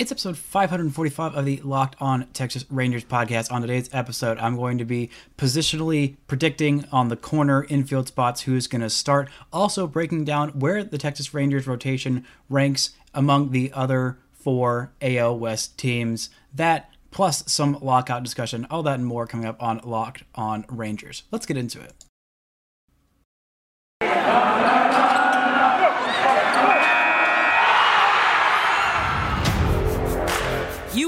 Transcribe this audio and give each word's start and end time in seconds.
It's 0.00 0.10
episode 0.10 0.38
545 0.38 1.34
of 1.34 1.44
the 1.44 1.58
Locked 1.58 1.94
On 2.00 2.26
Texas 2.32 2.64
Rangers 2.70 3.04
podcast. 3.04 3.52
On 3.52 3.60
today's 3.60 3.90
episode, 3.92 4.38
I'm 4.38 4.56
going 4.56 4.78
to 4.78 4.86
be 4.86 5.10
positionally 5.36 6.16
predicting 6.26 6.86
on 6.90 7.08
the 7.08 7.16
corner 7.16 7.66
infield 7.68 8.08
spots 8.08 8.40
who's 8.40 8.66
going 8.66 8.80
to 8.80 8.88
start, 8.88 9.28
also 9.52 9.86
breaking 9.86 10.24
down 10.24 10.58
where 10.58 10.82
the 10.82 10.96
Texas 10.96 11.34
Rangers 11.34 11.66
rotation 11.66 12.24
ranks 12.48 12.94
among 13.12 13.50
the 13.50 13.70
other 13.74 14.16
four 14.32 14.90
AL 15.02 15.38
West 15.38 15.76
teams. 15.76 16.30
That 16.54 16.88
plus 17.10 17.44
some 17.52 17.76
lockout 17.82 18.22
discussion, 18.22 18.66
all 18.70 18.82
that 18.84 18.94
and 18.94 19.06
more 19.06 19.26
coming 19.26 19.44
up 19.44 19.62
on 19.62 19.82
Locked 19.84 20.24
On 20.34 20.64
Rangers. 20.70 21.24
Let's 21.30 21.44
get 21.44 21.58
into 21.58 21.78
it. 21.78 22.06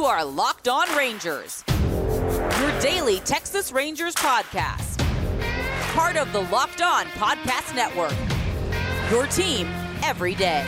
You 0.03 0.09
are 0.09 0.25
Locked 0.25 0.67
On 0.67 0.97
Rangers, 0.97 1.63
your 2.59 2.81
daily 2.81 3.21
Texas 3.21 3.71
Rangers 3.71 4.17
podcast. 4.17 4.99
Part 5.95 6.17
of 6.17 6.33
the 6.33 6.41
Locked 6.41 6.83
On 6.83 7.05
Podcast 7.07 7.73
Network. 7.77 8.13
Your 9.13 9.29
team 9.29 9.69
every 10.03 10.35
day. 10.35 10.67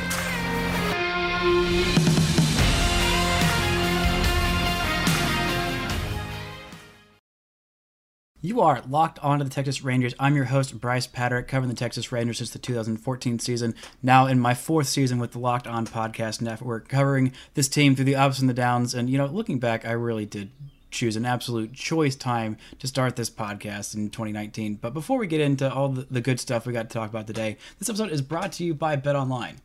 You 8.45 8.61
are 8.61 8.83
locked 8.87 9.19
onto 9.21 9.43
the 9.43 9.51
Texas 9.51 9.83
Rangers. 9.83 10.15
I'm 10.21 10.37
your 10.37 10.45
host, 10.45 10.79
Bryce 10.79 11.07
Patrick, 11.07 11.49
covering 11.49 11.71
the 11.71 11.75
Texas 11.75 12.13
Rangers 12.13 12.37
since 12.37 12.51
the 12.51 12.59
2014 12.59 13.39
season. 13.39 13.75
Now 14.03 14.27
in 14.27 14.39
my 14.39 14.53
fourth 14.53 14.87
season 14.87 15.19
with 15.19 15.33
the 15.33 15.39
Locked 15.39 15.67
On 15.67 15.87
Podcast 15.87 16.43
Network, 16.43 16.87
covering 16.87 17.33
this 17.55 17.71
team 17.71 17.97
through 17.97 18.05
the 18.05 18.17
ups 18.17 18.41
and 18.41 18.49
the 18.51 18.53
downs. 18.53 18.93
And, 18.93 19.09
you 19.09 19.17
know, 19.17 19.25
looking 19.25 19.61
back, 19.61 19.87
I 19.87 19.93
really 19.93 20.27
did 20.27 20.51
choose 20.91 21.17
an 21.17 21.25
absolute 21.25 21.73
choice 21.73 22.15
time 22.17 22.59
to 22.81 22.87
start 22.87 23.17
this 23.17 23.31
podcast 23.31 23.95
in 23.95 24.11
2019. 24.11 24.75
But 24.75 24.93
before 24.93 25.17
we 25.17 25.27
get 25.27 25.41
into 25.41 25.73
all 25.73 25.89
the 25.89 26.21
good 26.21 26.39
stuff 26.39 26.67
we 26.67 26.75
got 26.75 26.91
to 26.91 26.95
talk 26.95 27.09
about 27.09 27.27
today, 27.27 27.57
this 27.79 27.89
episode 27.89 28.11
is 28.11 28.21
brought 28.21 28.53
to 28.53 28.65
you 28.65 28.75
by 28.75 28.95
Bet 28.97 29.17
Online. 29.17 29.57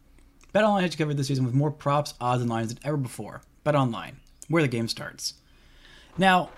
Bet 0.54 0.64
Online 0.64 0.84
has 0.84 0.94
you 0.94 1.00
covered 1.00 1.18
this 1.18 1.28
season 1.28 1.44
with 1.44 1.54
more 1.54 1.70
props, 1.70 2.14
odds, 2.22 2.40
and 2.40 2.50
lines 2.50 2.74
than 2.74 2.82
ever 2.86 2.96
before. 2.96 3.42
Bet 3.66 3.76
Online, 3.76 4.22
where 4.48 4.64
the 4.64 4.70
game 4.70 4.88
starts. 4.88 5.34
Now, 6.18 6.52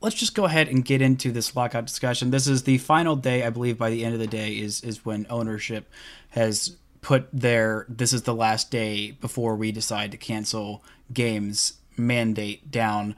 let's 0.00 0.16
just 0.16 0.34
go 0.34 0.44
ahead 0.44 0.68
and 0.68 0.84
get 0.84 1.02
into 1.02 1.32
this 1.32 1.54
lockout 1.56 1.86
discussion. 1.86 2.30
This 2.30 2.46
is 2.46 2.64
the 2.64 2.78
final 2.78 3.16
day, 3.16 3.44
I 3.44 3.50
believe. 3.50 3.78
By 3.78 3.90
the 3.90 4.04
end 4.04 4.14
of 4.14 4.20
the 4.20 4.26
day, 4.26 4.52
is 4.52 4.82
is 4.82 5.04
when 5.04 5.26
ownership 5.30 5.90
has 6.30 6.76
put 7.00 7.28
their 7.32 7.86
this 7.88 8.12
is 8.12 8.22
the 8.22 8.34
last 8.34 8.70
day 8.70 9.12
before 9.12 9.54
we 9.56 9.72
decide 9.72 10.10
to 10.10 10.16
cancel 10.16 10.82
games 11.12 11.74
mandate 11.96 12.70
down. 12.70 13.14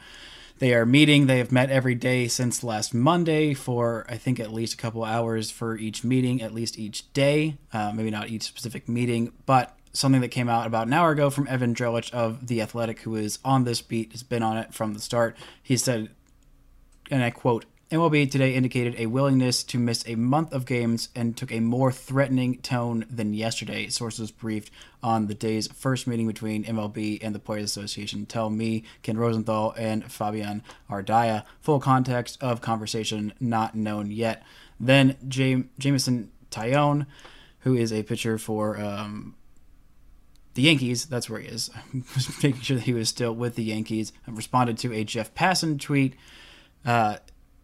They 0.59 0.75
are 0.75 0.85
meeting. 0.85 1.27
They 1.27 1.39
have 1.39 1.53
met 1.53 1.71
every 1.71 1.95
day 1.95 2.27
since 2.27 2.65
last 2.65 2.93
Monday 2.93 3.55
for 3.55 4.05
I 4.09 4.17
think 4.17 4.41
at 4.41 4.53
least 4.53 4.75
a 4.75 4.77
couple 4.77 5.05
hours 5.05 5.51
for 5.51 5.77
each 5.77 6.03
meeting, 6.03 6.43
at 6.43 6.53
least 6.53 6.79
each 6.79 7.13
day. 7.13 7.59
Uh, 7.73 7.93
maybe 7.95 8.11
not 8.11 8.29
each 8.29 8.43
specific 8.43 8.89
meeting, 8.89 9.33
but 9.47 9.77
something 9.93 10.21
that 10.21 10.29
came 10.29 10.49
out 10.49 10.67
about 10.67 10.87
an 10.87 10.93
hour 10.93 11.11
ago 11.11 11.31
from 11.31 11.49
Evan 11.49 11.75
Drellich 11.75 12.13
of 12.13 12.47
The 12.47 12.61
Athletic, 12.61 13.01
who 13.01 13.17
is 13.17 13.39
on 13.45 13.65
this 13.65 13.81
beat, 13.81 14.13
has 14.13 14.23
been 14.23 14.43
on 14.43 14.57
it 14.57 14.75
from 14.75 14.95
the 14.95 15.01
start. 15.01 15.37
He 15.63 15.77
said 15.77 16.11
and 17.11 17.23
I 17.23 17.31
quote, 17.31 17.65
MLB 17.91 18.31
today 18.31 18.55
indicated 18.55 18.97
a 18.99 19.07
willingness 19.07 19.63
to 19.65 19.79
miss 19.79 20.07
a 20.07 20.15
month 20.15 20.53
of 20.53 20.67
games 20.67 21.09
and 21.15 21.35
took 21.35 21.51
a 21.51 21.61
more 21.61 21.91
threatening 21.91 22.59
tone 22.59 23.07
than 23.09 23.33
yesterday. 23.33 23.89
Sources 23.89 24.31
briefed 24.31 24.71
on 25.03 25.27
the 25.27 25.35
day's 25.35 25.69
first 25.69 26.07
meeting 26.07 26.27
between 26.27 26.65
MLB 26.65 27.19
and 27.23 27.35
the 27.35 27.39
Players 27.39 27.65
Association 27.65 28.27
tell 28.27 28.51
me, 28.51 28.85
Ken 29.03 29.17
Rosenthal, 29.17 29.73
and 29.79 30.13
Fabian 30.13 30.63
Ardaya. 30.91 31.45
Full 31.63 31.81
context 31.81 32.37
of 32.43 32.61
conversation 32.61 33.33
not 33.41 33.75
known 33.75 34.11
yet. 34.11 34.43
Then 34.79 35.17
Jam- 35.27 35.71
Jameson 35.79 36.31
Taillon, 36.51 37.07
who 37.61 37.75
is 37.75 37.91
a 37.91 38.03
pitcher 38.03 38.37
for 38.37 38.79
um, 38.79 39.35
the 40.53 40.63
Yankees, 40.63 41.07
that's 41.07 41.31
where 41.31 41.41
he 41.41 41.49
is, 41.49 41.71
making 42.43 42.61
sure 42.61 42.77
that 42.77 42.85
he 42.85 42.93
was 42.93 43.09
still 43.09 43.35
with 43.35 43.55
the 43.55 43.65
Yankees, 43.65 44.13
responded 44.27 44.77
to 44.77 44.93
a 44.93 45.05
Jeff 45.05 45.35
Passan 45.35 45.81
tweet 45.81 46.15
uh, 46.85 47.17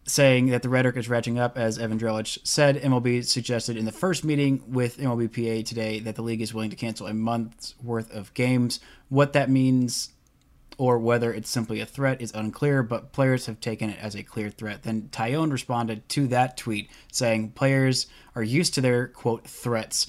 saying 0.07 0.47
that 0.47 0.61
the 0.61 0.69
rhetoric 0.69 0.97
is 0.97 1.07
ratcheting 1.07 1.39
up, 1.39 1.57
as 1.57 1.79
Evan 1.79 1.97
Drellich 1.97 2.37
said. 2.45 2.81
MLB 2.81 3.25
suggested 3.25 3.75
in 3.75 3.85
the 3.85 3.91
first 3.91 4.23
meeting 4.23 4.63
with 4.67 4.97
MLBPA 4.97 5.65
today 5.65 5.99
that 5.99 6.15
the 6.15 6.21
league 6.21 6.41
is 6.41 6.53
willing 6.53 6.69
to 6.69 6.75
cancel 6.75 7.07
a 7.07 7.13
month's 7.13 7.75
worth 7.83 8.13
of 8.13 8.33
games. 8.33 8.79
What 9.09 9.33
that 9.33 9.49
means 9.49 10.11
or 10.77 10.99
whether 10.99 11.33
it's 11.33 11.49
simply 11.49 11.79
a 11.79 11.85
threat 11.85 12.21
is 12.21 12.33
unclear, 12.33 12.83
but 12.83 13.11
players 13.13 13.45
have 13.45 13.59
taken 13.59 13.89
it 13.89 13.99
as 13.99 14.15
a 14.15 14.23
clear 14.23 14.49
threat. 14.49 14.83
Then 14.83 15.09
Taillon 15.11 15.51
responded 15.51 16.07
to 16.09 16.27
that 16.27 16.57
tweet 16.57 16.89
saying 17.11 17.51
players 17.51 18.07
are 18.35 18.43
used 18.43 18.73
to 18.75 18.81
their 18.81 19.07
quote 19.07 19.47
threats. 19.47 20.07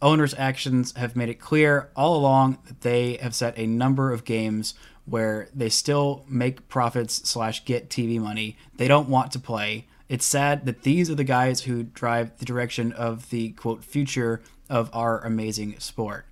Owners' 0.00 0.34
actions 0.38 0.94
have 0.96 1.16
made 1.16 1.28
it 1.28 1.40
clear 1.40 1.90
all 1.96 2.16
along 2.16 2.58
that 2.66 2.82
they 2.82 3.16
have 3.16 3.34
set 3.34 3.58
a 3.58 3.66
number 3.66 4.12
of 4.12 4.24
games 4.24 4.74
where 5.10 5.48
they 5.54 5.68
still 5.68 6.24
make 6.28 6.68
profits 6.68 7.28
slash 7.28 7.64
get 7.64 7.88
TV 7.88 8.20
money. 8.20 8.56
They 8.76 8.88
don't 8.88 9.08
want 9.08 9.32
to 9.32 9.38
play. 9.38 9.86
It's 10.08 10.24
sad 10.24 10.66
that 10.66 10.82
these 10.82 11.10
are 11.10 11.14
the 11.14 11.24
guys 11.24 11.62
who 11.62 11.82
drive 11.82 12.36
the 12.38 12.44
direction 12.44 12.92
of 12.92 13.30
the 13.30 13.50
quote 13.50 13.84
future 13.84 14.40
of 14.68 14.90
our 14.92 15.20
amazing 15.24 15.78
sport. 15.80 16.26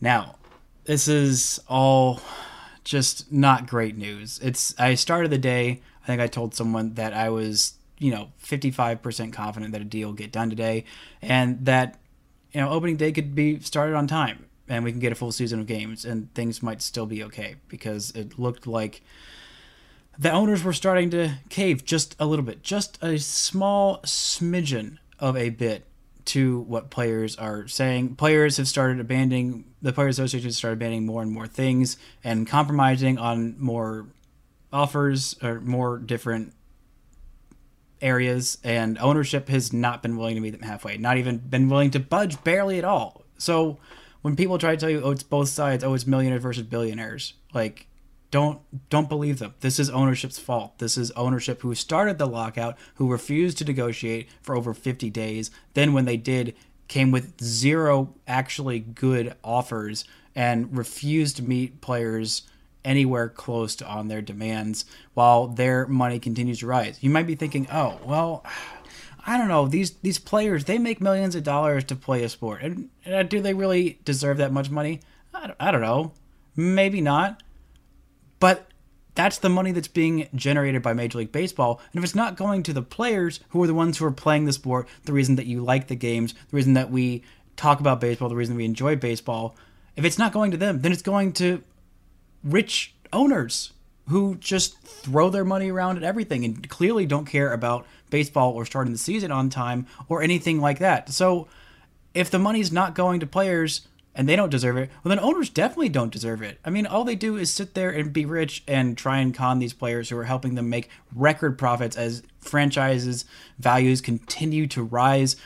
Now, 0.00 0.36
this 0.84 1.08
is 1.08 1.60
all 1.68 2.20
just 2.84 3.32
not 3.32 3.66
great 3.66 3.96
news. 3.96 4.38
It's 4.42 4.78
I 4.78 4.94
started 4.94 5.30
the 5.30 5.38
day, 5.38 5.80
I 6.02 6.06
think 6.06 6.20
I 6.20 6.26
told 6.26 6.54
someone 6.54 6.94
that 6.94 7.14
I 7.14 7.30
was, 7.30 7.74
you 7.98 8.10
know, 8.10 8.32
55% 8.42 9.32
confident 9.32 9.72
that 9.72 9.80
a 9.80 9.84
deal 9.84 10.12
get 10.12 10.32
done 10.32 10.50
today 10.50 10.84
and 11.22 11.64
that 11.64 11.98
you 12.52 12.60
know, 12.60 12.70
opening 12.70 12.96
day 12.96 13.10
could 13.12 13.34
be 13.34 13.58
started 13.60 13.96
on 13.96 14.06
time 14.06 14.46
and 14.68 14.84
we 14.84 14.90
can 14.90 15.00
get 15.00 15.12
a 15.12 15.14
full 15.14 15.32
season 15.32 15.60
of 15.60 15.66
games 15.66 16.04
and 16.04 16.32
things 16.34 16.62
might 16.62 16.82
still 16.82 17.06
be 17.06 17.22
okay 17.24 17.56
because 17.68 18.10
it 18.12 18.38
looked 18.38 18.66
like 18.66 19.02
the 20.18 20.30
owners 20.30 20.62
were 20.62 20.72
starting 20.72 21.10
to 21.10 21.34
cave 21.48 21.84
just 21.84 22.16
a 22.18 22.26
little 22.26 22.44
bit, 22.44 22.62
just 22.62 23.02
a 23.02 23.18
small 23.18 23.98
smidgen 24.02 24.98
of 25.18 25.36
a 25.36 25.50
bit 25.50 25.84
to 26.26 26.60
what 26.60 26.90
players 26.90 27.36
are 27.36 27.68
saying. 27.68 28.16
Players 28.16 28.56
have 28.56 28.68
started 28.68 29.00
abandoning 29.00 29.64
the 29.82 29.92
players 29.92 30.18
association 30.18 30.48
has 30.48 30.56
started 30.56 30.78
abandoning 30.78 31.04
more 31.04 31.20
and 31.20 31.30
more 31.30 31.46
things 31.46 31.98
and 32.22 32.46
compromising 32.46 33.18
on 33.18 33.54
more 33.58 34.06
offers 34.72 35.36
or 35.42 35.60
more 35.60 35.98
different 35.98 36.54
areas 38.00 38.58
and 38.64 38.98
ownership 38.98 39.48
has 39.48 39.72
not 39.72 40.02
been 40.02 40.16
willing 40.16 40.34
to 40.34 40.40
meet 40.40 40.50
them 40.50 40.62
halfway 40.62 40.96
not 40.96 41.16
even 41.16 41.38
been 41.38 41.68
willing 41.68 41.90
to 41.90 42.00
budge 42.00 42.42
barely 42.44 42.76
at 42.76 42.84
all 42.84 43.22
so 43.38 43.78
when 44.24 44.36
people 44.36 44.56
try 44.56 44.70
to 44.70 44.80
tell 44.80 44.88
you, 44.88 45.02
oh, 45.02 45.10
it's 45.10 45.22
both 45.22 45.50
sides, 45.50 45.84
oh, 45.84 45.92
it's 45.92 46.06
millionaires 46.06 46.42
versus 46.42 46.62
billionaires, 46.62 47.34
like 47.52 47.86
don't 48.30 48.58
don't 48.88 49.06
believe 49.06 49.38
them. 49.38 49.52
This 49.60 49.78
is 49.78 49.90
ownership's 49.90 50.38
fault. 50.38 50.78
This 50.78 50.96
is 50.96 51.10
ownership 51.10 51.60
who 51.60 51.74
started 51.74 52.16
the 52.16 52.26
lockout, 52.26 52.78
who 52.94 53.12
refused 53.12 53.58
to 53.58 53.66
negotiate 53.66 54.30
for 54.40 54.56
over 54.56 54.72
50 54.72 55.10
days. 55.10 55.50
Then 55.74 55.92
when 55.92 56.06
they 56.06 56.16
did, 56.16 56.56
came 56.88 57.10
with 57.10 57.38
zero 57.42 58.14
actually 58.26 58.80
good 58.80 59.34
offers 59.44 60.06
and 60.34 60.74
refused 60.74 61.36
to 61.36 61.42
meet 61.42 61.82
players 61.82 62.44
anywhere 62.82 63.28
close 63.28 63.76
to 63.76 63.86
on 63.86 64.08
their 64.08 64.22
demands 64.22 64.86
while 65.12 65.48
their 65.48 65.86
money 65.86 66.18
continues 66.18 66.60
to 66.60 66.66
rise. 66.66 66.96
You 67.02 67.10
might 67.10 67.26
be 67.26 67.34
thinking, 67.34 67.66
"Oh, 67.70 68.00
well, 68.06 68.42
I 69.26 69.38
don't 69.38 69.48
know 69.48 69.66
these 69.66 69.92
these 70.02 70.18
players 70.18 70.64
they 70.64 70.78
make 70.78 71.00
millions 71.00 71.34
of 71.34 71.42
dollars 71.42 71.84
to 71.84 71.96
play 71.96 72.22
a 72.22 72.28
sport. 72.28 72.62
And, 72.62 72.90
and 73.04 73.14
uh, 73.14 73.22
do 73.22 73.40
they 73.40 73.54
really 73.54 73.98
deserve 74.04 74.36
that 74.38 74.52
much 74.52 74.70
money? 74.70 75.00
I 75.32 75.46
don't, 75.48 75.56
I 75.58 75.70
don't 75.70 75.80
know. 75.80 76.12
Maybe 76.56 77.00
not. 77.00 77.42
But 78.38 78.68
that's 79.14 79.38
the 79.38 79.48
money 79.48 79.72
that's 79.72 79.88
being 79.88 80.28
generated 80.34 80.82
by 80.82 80.92
Major 80.92 81.18
League 81.18 81.32
Baseball. 81.32 81.80
And 81.92 81.98
if 81.98 82.04
it's 82.04 82.14
not 82.14 82.36
going 82.36 82.62
to 82.64 82.72
the 82.72 82.82
players 82.82 83.40
who 83.50 83.62
are 83.62 83.66
the 83.66 83.74
ones 83.74 83.98
who 83.98 84.04
are 84.04 84.12
playing 84.12 84.44
the 84.44 84.52
sport 84.52 84.88
the 85.04 85.12
reason 85.12 85.36
that 85.36 85.46
you 85.46 85.62
like 85.62 85.86
the 85.88 85.94
games 85.94 86.32
the 86.32 86.56
reason 86.56 86.74
that 86.74 86.90
we 86.90 87.22
talk 87.56 87.80
about 87.80 88.00
baseball 88.00 88.28
the 88.28 88.36
reason 88.36 88.56
we 88.56 88.64
enjoy 88.64 88.96
baseball 88.96 89.54
if 89.96 90.04
it's 90.04 90.18
not 90.18 90.32
going 90.32 90.50
to 90.50 90.56
them 90.56 90.82
then 90.82 90.90
it's 90.90 91.02
going 91.02 91.32
to 91.32 91.62
rich 92.42 92.94
owners 93.12 93.72
who 94.08 94.36
just 94.36 94.78
throw 94.80 95.30
their 95.30 95.44
money 95.44 95.70
around 95.70 95.96
at 95.96 96.02
everything 96.02 96.44
and 96.44 96.68
clearly 96.68 97.06
don't 97.06 97.24
care 97.24 97.52
about 97.52 97.86
baseball 98.10 98.52
or 98.52 98.66
starting 98.66 98.92
the 98.92 98.98
season 98.98 99.30
on 99.30 99.50
time 99.50 99.86
or 100.08 100.22
anything 100.22 100.60
like 100.60 100.78
that. 100.78 101.08
So 101.10 101.48
if 102.12 102.30
the 102.30 102.38
money's 102.38 102.70
not 102.70 102.94
going 102.94 103.20
to 103.20 103.26
players 103.26 103.88
and 104.14 104.28
they 104.28 104.36
don't 104.36 104.50
deserve 104.50 104.76
it, 104.76 104.90
well, 105.02 105.08
then 105.08 105.18
owners 105.18 105.48
definitely 105.50 105.88
don't 105.88 106.12
deserve 106.12 106.42
it. 106.42 106.60
I 106.64 106.70
mean, 106.70 106.86
all 106.86 107.02
they 107.02 107.16
do 107.16 107.36
is 107.36 107.52
sit 107.52 107.74
there 107.74 107.90
and 107.90 108.12
be 108.12 108.24
rich 108.24 108.62
and 108.68 108.96
try 108.96 109.18
and 109.18 109.34
con 109.34 109.58
these 109.58 109.72
players 109.72 110.08
who 110.08 110.18
are 110.18 110.24
helping 110.24 110.54
them 110.54 110.68
make 110.68 110.90
record 111.14 111.58
profits 111.58 111.96
as 111.96 112.22
franchises' 112.40 113.24
values 113.58 114.00
continue 114.00 114.66
to 114.68 114.82
rise. 114.82 115.36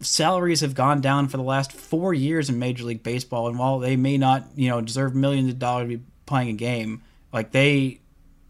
Salaries 0.00 0.60
have 0.60 0.74
gone 0.74 1.00
down 1.00 1.28
for 1.28 1.36
the 1.36 1.42
last 1.42 1.72
four 1.72 2.14
years 2.14 2.48
in 2.48 2.58
Major 2.58 2.84
League 2.84 3.02
Baseball, 3.02 3.48
and 3.48 3.58
while 3.58 3.78
they 3.78 3.96
may 3.96 4.16
not, 4.16 4.44
you 4.54 4.68
know, 4.68 4.80
deserve 4.80 5.14
millions 5.14 5.50
of 5.50 5.58
dollars 5.58 5.90
to 5.90 5.98
be 5.98 6.04
playing 6.26 6.48
a 6.48 6.54
game. 6.54 7.02
Like 7.32 7.50
they, 7.52 8.00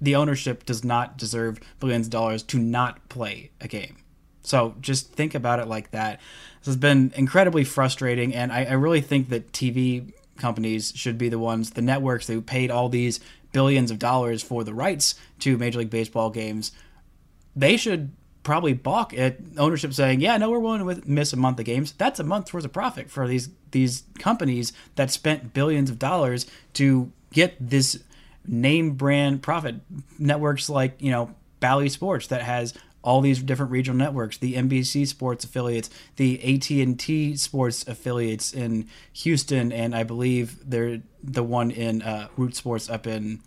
the 0.01 0.17
ownership 0.17 0.65
does 0.65 0.85
not 0.85 1.17
deserve 1.17 1.61
billions 1.81 2.07
of 2.07 2.11
dollars 2.11 2.43
to 2.43 2.59
not 2.59 3.09
play 3.09 3.51
a 3.61 3.69
game. 3.69 3.97
So 4.43 4.75
just 4.81 5.13
think 5.13 5.35
about 5.35 5.59
it 5.59 5.67
like 5.67 5.91
that. 5.93 6.21
This 6.61 6.67
has 6.67 6.77
been 6.77 7.13
incredibly 7.17 7.65
frustrating, 7.65 8.35
and 8.35 8.53
I, 8.53 8.65
I 8.65 8.73
really 8.73 9.01
think 9.01 9.31
that 9.31 9.53
TV 9.53 10.13
companies 10.37 10.93
should 10.95 11.17
be 11.17 11.29
the 11.29 11.39
ones, 11.39 11.71
the 11.71 11.83
networks 11.83 12.27
who 12.27 12.41
paid 12.41 12.71
all 12.71 12.89
these 12.89 13.21
billions 13.53 13.91
of 13.91 13.99
dollars 13.99 14.43
for 14.43 14.65
the 14.65 14.75
rights 14.75 15.15
to 15.39 15.57
Major 15.57 15.79
League 15.79 15.91
Baseball 15.91 16.29
games, 16.29 16.73
they 17.57 17.77
should 17.77 18.13
probably 18.43 18.75
balk 18.75 19.15
at 19.15 19.39
ownership 19.57 19.95
saying, 19.95 20.21
"Yeah, 20.21 20.37
no, 20.37 20.51
we're 20.51 20.59
willing 20.59 20.87
to 20.87 21.09
miss 21.09 21.33
a 21.33 21.37
month 21.37 21.59
of 21.59 21.65
games." 21.65 21.93
That's 21.93 22.21
a 22.21 22.25
month's 22.25 22.53
worth 22.53 22.65
of 22.65 22.73
profit 22.73 23.11
for 23.11 23.27
these 23.27 23.49
these 23.71 24.03
companies 24.19 24.73
that 24.97 25.11
spent 25.11 25.55
billions 25.55 25.89
of 25.89 25.99
dollars 25.99 26.47
to 26.75 27.11
get 27.33 27.57
this 27.59 28.03
name 28.47 28.93
brand 28.93 29.43
profit. 29.43 29.77
Networks 30.19 30.69
like 30.69 31.01
you 31.01 31.11
know 31.11 31.35
Bally 31.61 31.89
Sports 31.89 32.27
that 32.29 32.43
has 32.43 32.75
all 33.05 33.21
these 33.21 33.43
different 33.43 33.71
regional 33.71 33.99
networks, 33.99 34.39
the 34.39 34.55
NBC 34.55 35.07
Sports 35.07 35.45
affiliates, 35.45 35.91
the 36.17 36.41
AT&T 36.43 37.37
Sports 37.37 37.87
affiliates 37.87 38.55
in 38.55 38.89
Houston, 39.13 39.71
and 39.73 39.95
I 39.95 40.05
believe 40.05 40.59
they're 40.65 41.03
the 41.23 41.43
one 41.43 41.71
in 41.71 42.01
uh, 42.01 42.29
Root 42.37 42.57
Sports 42.57 42.89
up 42.89 43.07
in 43.07 43.41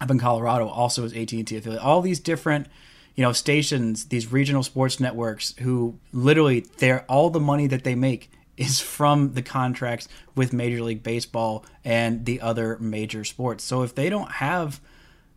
up 0.00 0.10
in 0.10 0.18
Colorado 0.18 0.66
also 0.68 1.04
is 1.04 1.12
AT&T 1.12 1.56
affiliate. 1.56 1.82
All 1.82 2.00
these 2.00 2.18
different 2.18 2.66
you 3.14 3.22
know 3.22 3.32
stations, 3.32 4.06
these 4.06 4.32
regional 4.32 4.62
sports 4.62 4.98
networks, 4.98 5.54
who 5.58 5.98
literally 6.12 6.60
they're 6.78 7.04
all 7.08 7.28
the 7.30 7.40
money 7.40 7.66
that 7.66 7.84
they 7.84 7.94
make 7.94 8.30
is 8.56 8.80
from 8.80 9.34
the 9.34 9.42
contracts 9.42 10.08
with 10.34 10.52
Major 10.52 10.82
League 10.82 11.02
Baseball 11.02 11.64
and 11.84 12.24
the 12.24 12.40
other 12.40 12.78
major 12.78 13.24
sports. 13.24 13.64
So 13.64 13.82
if 13.82 13.94
they 13.94 14.10
don't 14.10 14.32
have 14.32 14.80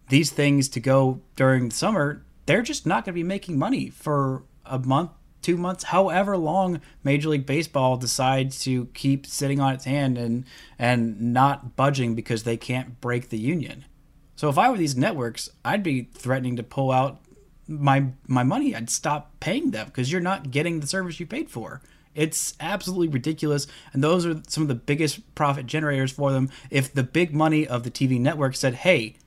these 0.10 0.32
things 0.32 0.70
to 0.70 0.80
go 0.80 1.22
during 1.36 1.70
the 1.70 1.76
summer, 1.76 2.24
they're 2.46 2.62
just 2.62 2.86
not 2.86 3.06
going 3.06 3.14
to 3.14 3.20
be 3.20 3.24
making 3.24 3.58
money 3.58 3.90
for 3.90 4.44
a 4.66 4.80
month, 4.80 5.12
two 5.42 5.58
months, 5.58 5.86
however 5.86 6.38
long 6.38 6.82
Major 7.04 7.30
League 7.30 7.46
Baseball 7.46 7.98
decides 7.98 8.60
to 8.64 8.86
keep 8.88 9.26
sitting 9.26 9.60
on 9.60 9.74
its 9.74 9.86
hand 9.86 10.18
and 10.18 10.46
and 10.78 11.34
not 11.34 11.76
budging 11.76 12.16
because 12.16 12.44
they 12.44 12.58
can't 12.58 13.00
break 13.02 13.30
the 13.30 13.38
union. 13.38 13.86
So 14.36 14.50
if 14.50 14.58
I 14.58 14.70
were 14.70 14.78
these 14.78 14.98
networks, 14.98 15.50
I'd 15.64 15.84
be 15.84 16.10
threatening 16.14 16.58
to 16.58 16.64
pull 16.64 16.92
out 16.92 17.22
my 17.68 18.08
my 18.28 18.44
money. 18.44 18.76
I'd 18.76 18.90
stop 18.90 19.40
paying 19.40 19.72
them 19.72 19.88
because 19.88 20.12
you're 20.12 20.22
not 20.22 20.52
getting 20.52 20.80
the 20.80 20.88
service 20.88 21.20
you 21.20 21.26
paid 21.26 21.50
for. 21.50 21.82
It's 22.16 22.56
absolutely 22.60 23.10
ridiculous, 23.10 23.68
and 23.94 24.04
those 24.04 24.26
are 24.26 24.42
some 24.48 24.64
of 24.64 24.68
the 24.70 24.76
biggest 24.76 25.36
profit 25.36 25.68
generators 25.68 26.12
for 26.12 26.32
them. 26.32 26.50
If 26.72 26.94
the 26.94 27.04
big 27.04 27.34
money 27.34 27.68
of 27.68 27.84
the 27.84 27.92
TV 27.92 28.20
network 28.20 28.56
said, 28.56 28.74
"Hey, 28.76 29.18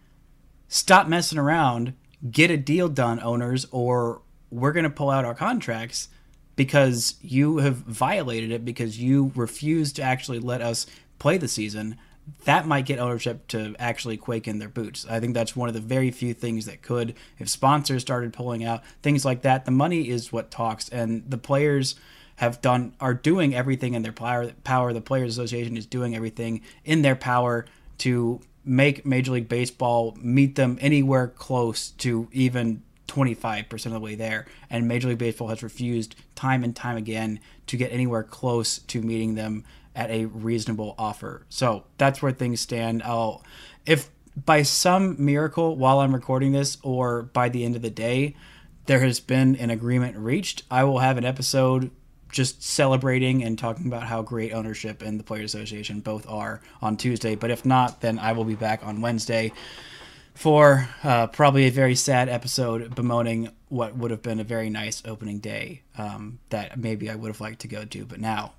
stop 0.69 1.06
messing 1.06 1.38
around 1.38 1.94
get 2.31 2.50
a 2.50 2.56
deal 2.56 2.88
done, 2.88 3.20
owners, 3.20 3.67
or 3.70 4.23
we're 4.50 4.73
going 4.73 4.85
to 4.85 4.90
pull 4.90 5.11
out 5.11 5.25
our 5.25 5.35
contracts 5.35 6.08
because 6.56 7.17
you 7.23 7.58
have 7.58 7.76
violated 7.76 8.50
it 8.50 8.64
because 8.64 9.00
you 9.00 9.32
refused 9.35 9.96
to 9.96 10.02
actually 10.02 10.40
let 10.40 10.61
us 10.61 10.87
play 11.19 11.38
the 11.38 11.49
season. 11.49 11.96
That 12.44 12.67
might 12.67 12.87
get 12.87 12.99
ownership 12.99 13.46
to 13.49 13.75
actually 13.79 14.17
quake 14.17 14.49
in 14.49 14.58
their 14.58 14.69
boots. 14.69 15.06
I 15.08 15.20
think 15.20 15.35
that's 15.35 15.56
one 15.56 15.69
of 15.69 15.75
the 15.75 15.81
very 15.81 16.11
few 16.11 16.35
things 16.35 16.67
that 16.67 16.82
could. 16.82 17.14
If 17.38 17.49
sponsors 17.49 18.02
started 18.02 18.32
pulling 18.32 18.64
out 18.64 18.82
things 19.02 19.25
like 19.25 19.43
that, 19.43 19.64
the 19.64 19.70
money 19.70 20.08
is 20.08 20.32
what 20.32 20.50
talks, 20.50 20.88
and 20.88 21.25
the 21.29 21.38
players 21.38 21.94
have 22.38 22.61
done 22.61 22.94
are 23.00 23.14
doing 23.14 23.55
everything 23.55 23.94
in 23.94 24.02
their 24.02 24.12
power. 24.12 24.52
Power. 24.64 24.93
The 24.93 25.00
Players 25.00 25.32
Association 25.32 25.76
is 25.76 25.87
doing 25.87 26.14
everything 26.14 26.62
in 26.85 27.02
their 27.02 27.17
power 27.17 27.67
to 27.99 28.40
make 28.64 29.05
Major 29.05 29.32
League 29.32 29.49
Baseball 29.49 30.17
meet 30.20 30.55
them 30.55 30.79
anywhere 30.81 31.26
close 31.26 31.90
to 31.90 32.29
even 32.32 32.82
25% 33.08 33.87
of 33.87 33.93
the 33.93 34.00
way 34.00 34.14
there. 34.14 34.46
And 34.70 34.87
Major 34.87 35.08
League 35.08 35.19
Baseball 35.19 35.49
has 35.49 35.64
refused 35.64 36.14
time 36.37 36.62
and 36.62 36.76
time 36.76 36.96
again 36.96 37.40
to 37.67 37.76
get 37.76 37.93
anywhere 37.93 38.23
close 38.23 38.79
to 38.79 39.02
meeting 39.02 39.35
them 39.35 39.64
at 39.96 40.11
a 40.11 40.26
reasonable 40.26 40.94
offer. 40.96 41.44
So 41.49 41.85
that's 41.96 42.23
where 42.23 42.31
things 42.31 42.61
stand. 42.61 43.02
I'll, 43.02 43.43
if 43.85 44.11
by 44.37 44.62
some 44.62 45.17
miracle 45.19 45.76
while 45.76 45.99
I'm 45.99 46.14
recording 46.14 46.52
this 46.52 46.79
or 46.85 47.23
by 47.23 47.49
the 47.49 47.64
end 47.64 47.75
of 47.75 47.82
the 47.82 47.90
day, 47.90 48.37
there 48.87 49.00
has 49.00 49.19
been 49.19 49.56
an 49.56 49.70
agreement 49.70 50.17
reached, 50.17 50.62
I 50.70 50.85
will 50.85 51.00
have 51.00 51.19
an 51.19 51.25
episode 51.25 51.90
just 52.30 52.62
celebrating 52.62 53.42
and 53.42 53.58
talking 53.58 53.86
about 53.86 54.04
how 54.04 54.22
great 54.22 54.52
ownership 54.52 55.02
and 55.02 55.19
the 55.19 55.25
Players 55.25 55.54
Association 55.54 56.00
both 56.00 56.28
are 56.28 56.60
on 56.82 56.96
Tuesday. 56.96 57.34
But 57.34 57.50
if 57.50 57.64
not, 57.64 58.00
then 58.00 58.19
I 58.19 58.32
will 58.32 58.44
be 58.44 58.54
back 58.54 58.86
on 58.86 59.00
Wednesday 59.00 59.52
for 60.34 60.88
uh, 61.02 61.26
probably 61.26 61.66
a 61.66 61.70
very 61.70 61.96
sad 61.96 62.28
episode 62.28 62.94
bemoaning 62.94 63.50
what 63.69 63.96
would 63.96 64.12
have 64.12 64.22
been 64.22 64.38
a 64.38 64.44
very 64.44 64.70
nice 64.70 65.02
opening 65.04 65.40
day 65.40 65.82
um, 65.96 66.38
that 66.50 66.78
maybe 66.78 67.10
I 67.10 67.16
would 67.16 67.28
have 67.28 67.40
liked 67.40 67.60
to 67.62 67.69
go 67.69 67.84
to. 67.84 68.04
But 68.04 68.20
now, 68.20 68.52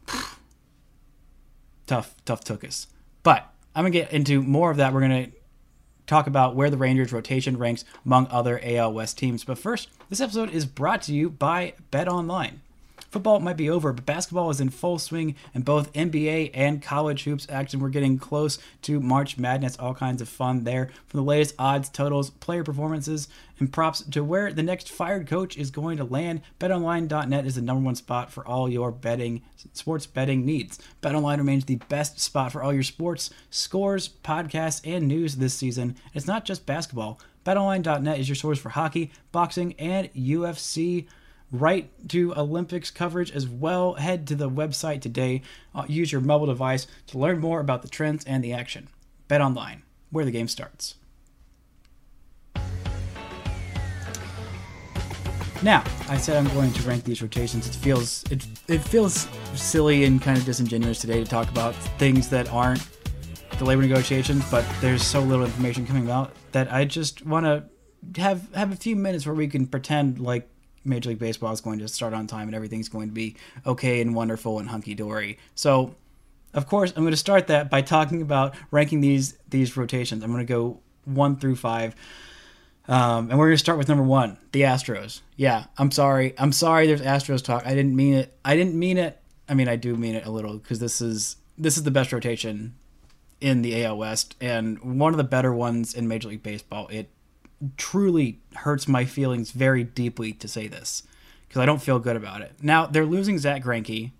tough, 1.87 2.13
tough 2.25 2.43
took 2.43 2.65
us. 2.65 2.87
But 3.23 3.49
I'm 3.73 3.83
going 3.83 3.93
to 3.93 3.99
get 3.99 4.11
into 4.11 4.41
more 4.41 4.71
of 4.71 4.77
that. 4.77 4.93
We're 4.93 5.07
going 5.07 5.25
to 5.25 5.31
talk 6.05 6.27
about 6.27 6.55
where 6.55 6.69
the 6.69 6.75
Rangers 6.75 7.13
rotation 7.13 7.57
ranks 7.57 7.85
among 8.05 8.27
other 8.29 8.59
AL 8.63 8.91
West 8.93 9.17
teams. 9.17 9.43
But 9.43 9.57
first, 9.57 9.89
this 10.09 10.19
episode 10.19 10.49
is 10.49 10.65
brought 10.65 11.03
to 11.03 11.13
you 11.13 11.29
by 11.29 11.75
Bet 11.91 12.09
Online. 12.09 12.61
Football 13.09 13.39
might 13.39 13.57
be 13.57 13.69
over, 13.69 13.91
but 13.91 14.05
basketball 14.05 14.51
is 14.51 14.61
in 14.61 14.69
full 14.69 14.99
swing, 14.99 15.35
and 15.53 15.65
both 15.65 15.91
NBA 15.93 16.51
and 16.53 16.81
college 16.81 17.23
hoops 17.23 17.47
action. 17.49 17.79
We're 17.79 17.89
getting 17.89 18.19
close 18.19 18.59
to 18.83 18.99
March 18.99 19.37
Madness, 19.37 19.77
all 19.77 19.95
kinds 19.95 20.21
of 20.21 20.29
fun 20.29 20.63
there. 20.63 20.91
From 21.07 21.19
the 21.19 21.25
latest 21.25 21.55
odds, 21.57 21.89
totals, 21.89 22.29
player 22.29 22.63
performances, 22.63 23.27
and 23.57 23.73
props 23.73 24.03
to 24.03 24.23
where 24.23 24.53
the 24.53 24.63
next 24.63 24.89
fired 24.89 25.27
coach 25.27 25.57
is 25.57 25.71
going 25.71 25.97
to 25.97 26.03
land, 26.03 26.41
betonline.net 26.59 27.45
is 27.45 27.55
the 27.55 27.61
number 27.61 27.83
one 27.83 27.95
spot 27.95 28.31
for 28.31 28.47
all 28.47 28.69
your 28.69 28.91
betting, 28.91 29.41
sports 29.73 30.05
betting 30.05 30.45
needs. 30.45 30.79
BetOnline 31.01 31.37
remains 31.37 31.65
the 31.65 31.75
best 31.89 32.19
spot 32.19 32.51
for 32.51 32.61
all 32.61 32.73
your 32.73 32.83
sports, 32.83 33.31
scores, 33.49 34.07
podcasts, 34.23 34.81
and 34.85 35.07
news 35.07 35.37
this 35.37 35.55
season. 35.55 35.95
It's 36.13 36.27
not 36.27 36.45
just 36.45 36.67
basketball. 36.67 37.19
BetOnline.net 37.45 38.19
is 38.19 38.29
your 38.29 38.35
source 38.35 38.59
for 38.59 38.69
hockey, 38.69 39.11
boxing, 39.31 39.73
and 39.79 40.13
UFC 40.13 41.07
right 41.51 41.89
to 42.09 42.35
Olympics 42.35 42.91
coverage 42.91 43.31
as 43.31 43.47
well. 43.47 43.93
Head 43.95 44.27
to 44.27 44.35
the 44.35 44.49
website 44.49 45.01
today. 45.01 45.41
Uh, 45.73 45.85
use 45.87 46.11
your 46.11 46.21
mobile 46.21 46.47
device 46.47 46.87
to 47.07 47.17
learn 47.17 47.39
more 47.39 47.59
about 47.59 47.81
the 47.81 47.87
trends 47.87 48.25
and 48.25 48.43
the 48.43 48.53
action. 48.53 48.87
Bet 49.27 49.41
online, 49.41 49.83
where 50.11 50.25
the 50.25 50.31
game 50.31 50.47
starts. 50.47 50.95
Now, 55.61 55.83
I 56.07 56.17
said 56.17 56.37
I'm 56.37 56.51
going 56.53 56.71
to 56.71 56.83
rank 56.83 57.03
these 57.03 57.21
rotations. 57.21 57.67
It 57.67 57.75
feels 57.75 58.23
it 58.31 58.45
it 58.69 58.79
feels 58.79 59.27
silly 59.55 60.05
and 60.05 60.21
kind 60.21 60.37
of 60.37 60.45
disingenuous 60.45 61.01
today 61.01 61.21
to 61.21 61.29
talk 61.29 61.49
about 61.49 61.75
things 61.97 62.29
that 62.29 62.49
aren't 62.49 62.87
the 63.57 63.65
labor 63.65 63.81
negotiations, 63.81 64.49
but 64.49 64.65
there's 64.79 65.03
so 65.03 65.19
little 65.19 65.43
information 65.43 65.85
coming 65.85 66.09
out 66.09 66.31
that 66.53 66.71
I 66.71 66.85
just 66.85 67.25
want 67.25 67.45
to 67.45 68.21
have 68.21 68.53
have 68.55 68.71
a 68.71 68.75
few 68.77 68.95
minutes 68.95 69.25
where 69.25 69.35
we 69.35 69.49
can 69.49 69.67
pretend 69.67 70.19
like 70.19 70.49
Major 70.89 71.09
League 71.09 71.19
Baseball 71.19 71.53
is 71.53 71.61
going 71.61 71.79
to 71.79 71.87
start 71.87 72.13
on 72.13 72.27
time 72.27 72.47
and 72.47 72.55
everything's 72.55 72.89
going 72.89 73.07
to 73.07 73.13
be 73.13 73.35
okay 73.65 74.01
and 74.01 74.15
wonderful 74.15 74.59
and 74.59 74.69
hunky 74.69 74.95
dory. 74.95 75.37
So, 75.55 75.95
of 76.53 76.67
course, 76.67 76.91
I'm 76.95 77.03
going 77.03 77.11
to 77.11 77.17
start 77.17 77.47
that 77.47 77.69
by 77.69 77.81
talking 77.81 78.21
about 78.21 78.55
ranking 78.71 79.01
these 79.01 79.37
these 79.49 79.77
rotations. 79.77 80.23
I'm 80.23 80.31
going 80.31 80.45
to 80.45 80.53
go 80.53 80.79
one 81.05 81.37
through 81.37 81.55
five. 81.55 81.95
Um, 82.87 83.29
and 83.29 83.37
we're 83.37 83.45
going 83.45 83.53
to 83.53 83.59
start 83.59 83.77
with 83.77 83.87
number 83.87 84.03
one, 84.03 84.37
the 84.51 84.61
Astros. 84.61 85.21
Yeah, 85.35 85.65
I'm 85.77 85.91
sorry. 85.91 86.33
I'm 86.39 86.51
sorry. 86.51 86.87
There's 86.87 87.01
Astros 87.01 87.43
talk. 87.43 87.67
I 87.67 87.75
didn't 87.75 87.95
mean 87.95 88.15
it. 88.15 88.35
I 88.43 88.55
didn't 88.55 88.73
mean 88.73 88.97
it. 88.97 89.21
I 89.47 89.53
mean, 89.53 89.67
I 89.67 89.75
do 89.75 89.95
mean 89.95 90.15
it 90.15 90.25
a 90.25 90.31
little 90.31 90.57
because 90.57 90.79
this 90.79 90.99
is 90.99 91.35
this 91.57 91.77
is 91.77 91.83
the 91.83 91.91
best 91.91 92.11
rotation 92.11 92.75
in 93.41 93.61
the 93.61 93.83
AL 93.85 93.97
West 93.97 94.35
and 94.41 94.99
one 94.99 95.13
of 95.13 95.17
the 95.17 95.23
better 95.23 95.53
ones 95.53 95.93
in 95.93 96.07
Major 96.07 96.29
League 96.29 96.43
Baseball. 96.43 96.87
It 96.87 97.09
truly 97.77 98.39
hurts 98.55 98.87
my 98.87 99.05
feelings 99.05 99.51
very 99.51 99.83
deeply 99.83 100.33
to 100.33 100.47
say 100.47 100.67
this 100.67 101.03
because 101.47 101.61
I 101.61 101.65
don't 101.65 101.81
feel 101.81 101.99
good 101.99 102.15
about 102.15 102.41
it. 102.41 102.53
Now 102.61 102.85
they're 102.85 103.05
losing 103.05 103.37
Zack 103.37 103.63
Greinke, 103.63 104.11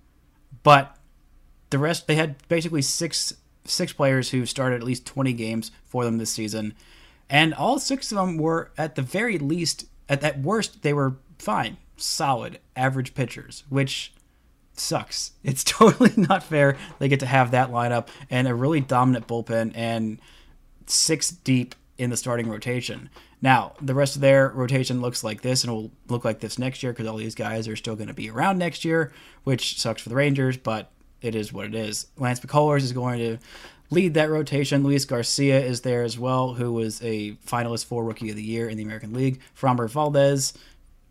but 0.64 0.96
the 1.70 1.80
rest 1.80 2.08
they 2.08 2.16
had 2.16 2.36
basically 2.48 2.82
six 2.82 3.34
six 3.66 3.94
players 3.94 4.32
who 4.32 4.46
started 4.46 4.78
at 4.78 4.84
least 4.84 5.06
20 5.06 5.32
games 5.34 5.72
for 5.86 6.04
them 6.04 6.18
this 6.18 6.32
season, 6.32 6.74
and 7.30 7.54
all 7.54 7.80
six 7.80 8.12
of 8.12 8.18
them 8.18 8.38
were 8.38 8.72
at 8.78 8.96
the 8.96 9.02
very 9.02 9.38
least 9.38 9.86
at 10.08 10.22
that 10.22 10.40
worst 10.40 10.82
they 10.82 10.94
were 10.94 11.18
fine, 11.38 11.78
solid, 11.98 12.60
average 12.76 13.14
pitchers, 13.14 13.64
which 13.70 14.14
sucks. 14.74 15.32
It's 15.44 15.64
totally 15.64 16.14
not 16.18 16.44
fair. 16.44 16.78
They 16.98 17.08
get 17.08 17.20
to 17.22 17.26
have 17.26 17.52
that 17.52 17.72
lineup 17.72 18.08
and 18.30 18.48
a 18.48 18.56
really 18.56 18.82
dominant 18.82 19.28
bullpen 19.28 19.72
and 19.76 20.20
six 20.88 21.30
deep 21.30 21.76
in 22.00 22.10
the 22.10 22.18
starting 22.18 22.50
rotation. 22.50 23.10
Now, 23.42 23.74
the 23.82 23.94
rest 23.94 24.16
of 24.16 24.22
their 24.22 24.50
rotation 24.50 25.02
looks 25.02 25.22
like 25.22 25.42
this 25.42 25.64
and 25.64 25.74
will 25.74 25.92
look 26.08 26.24
like 26.24 26.40
this 26.40 26.58
next 26.58 26.82
year 26.82 26.94
because 26.94 27.06
all 27.06 27.18
these 27.18 27.36
guys 27.36 27.68
are 27.68 27.76
still 27.76 27.96
going 27.96 28.08
to 28.08 28.14
be 28.14 28.30
around 28.30 28.58
next 28.58 28.86
year, 28.86 29.12
which 29.44 29.80
sucks 29.80 30.02
for 30.02 30.10
the 30.10 30.16
Rangers, 30.16 30.58
but 30.58 30.92
it 31.22 31.36
is 31.36 31.52
what 31.52 31.66
it 31.66 31.76
is. 31.76 32.08
Lance 32.18 32.40
McCullers 32.40 32.84
is 32.84 32.94
going 32.94 33.20
to 33.20 33.38
lead 33.90 34.14
that 34.14 34.30
rotation. 34.30 34.82
Luis 34.82 35.04
Garcia 35.04 35.60
is 35.60 35.82
there 35.82 36.04
as 36.04 36.18
well, 36.18 36.54
who 36.54 36.72
was 36.72 37.02
a 37.04 37.34
finalist 37.46 37.86
for 37.86 38.06
Rookie 38.06 38.30
of 38.30 38.38
the 38.38 38.44
Year 38.44 38.70
in 38.70 38.78
the 38.78 38.84
American 38.84 39.14
League. 39.14 39.42
Framber 39.60 39.90
Valdez, 39.90 40.54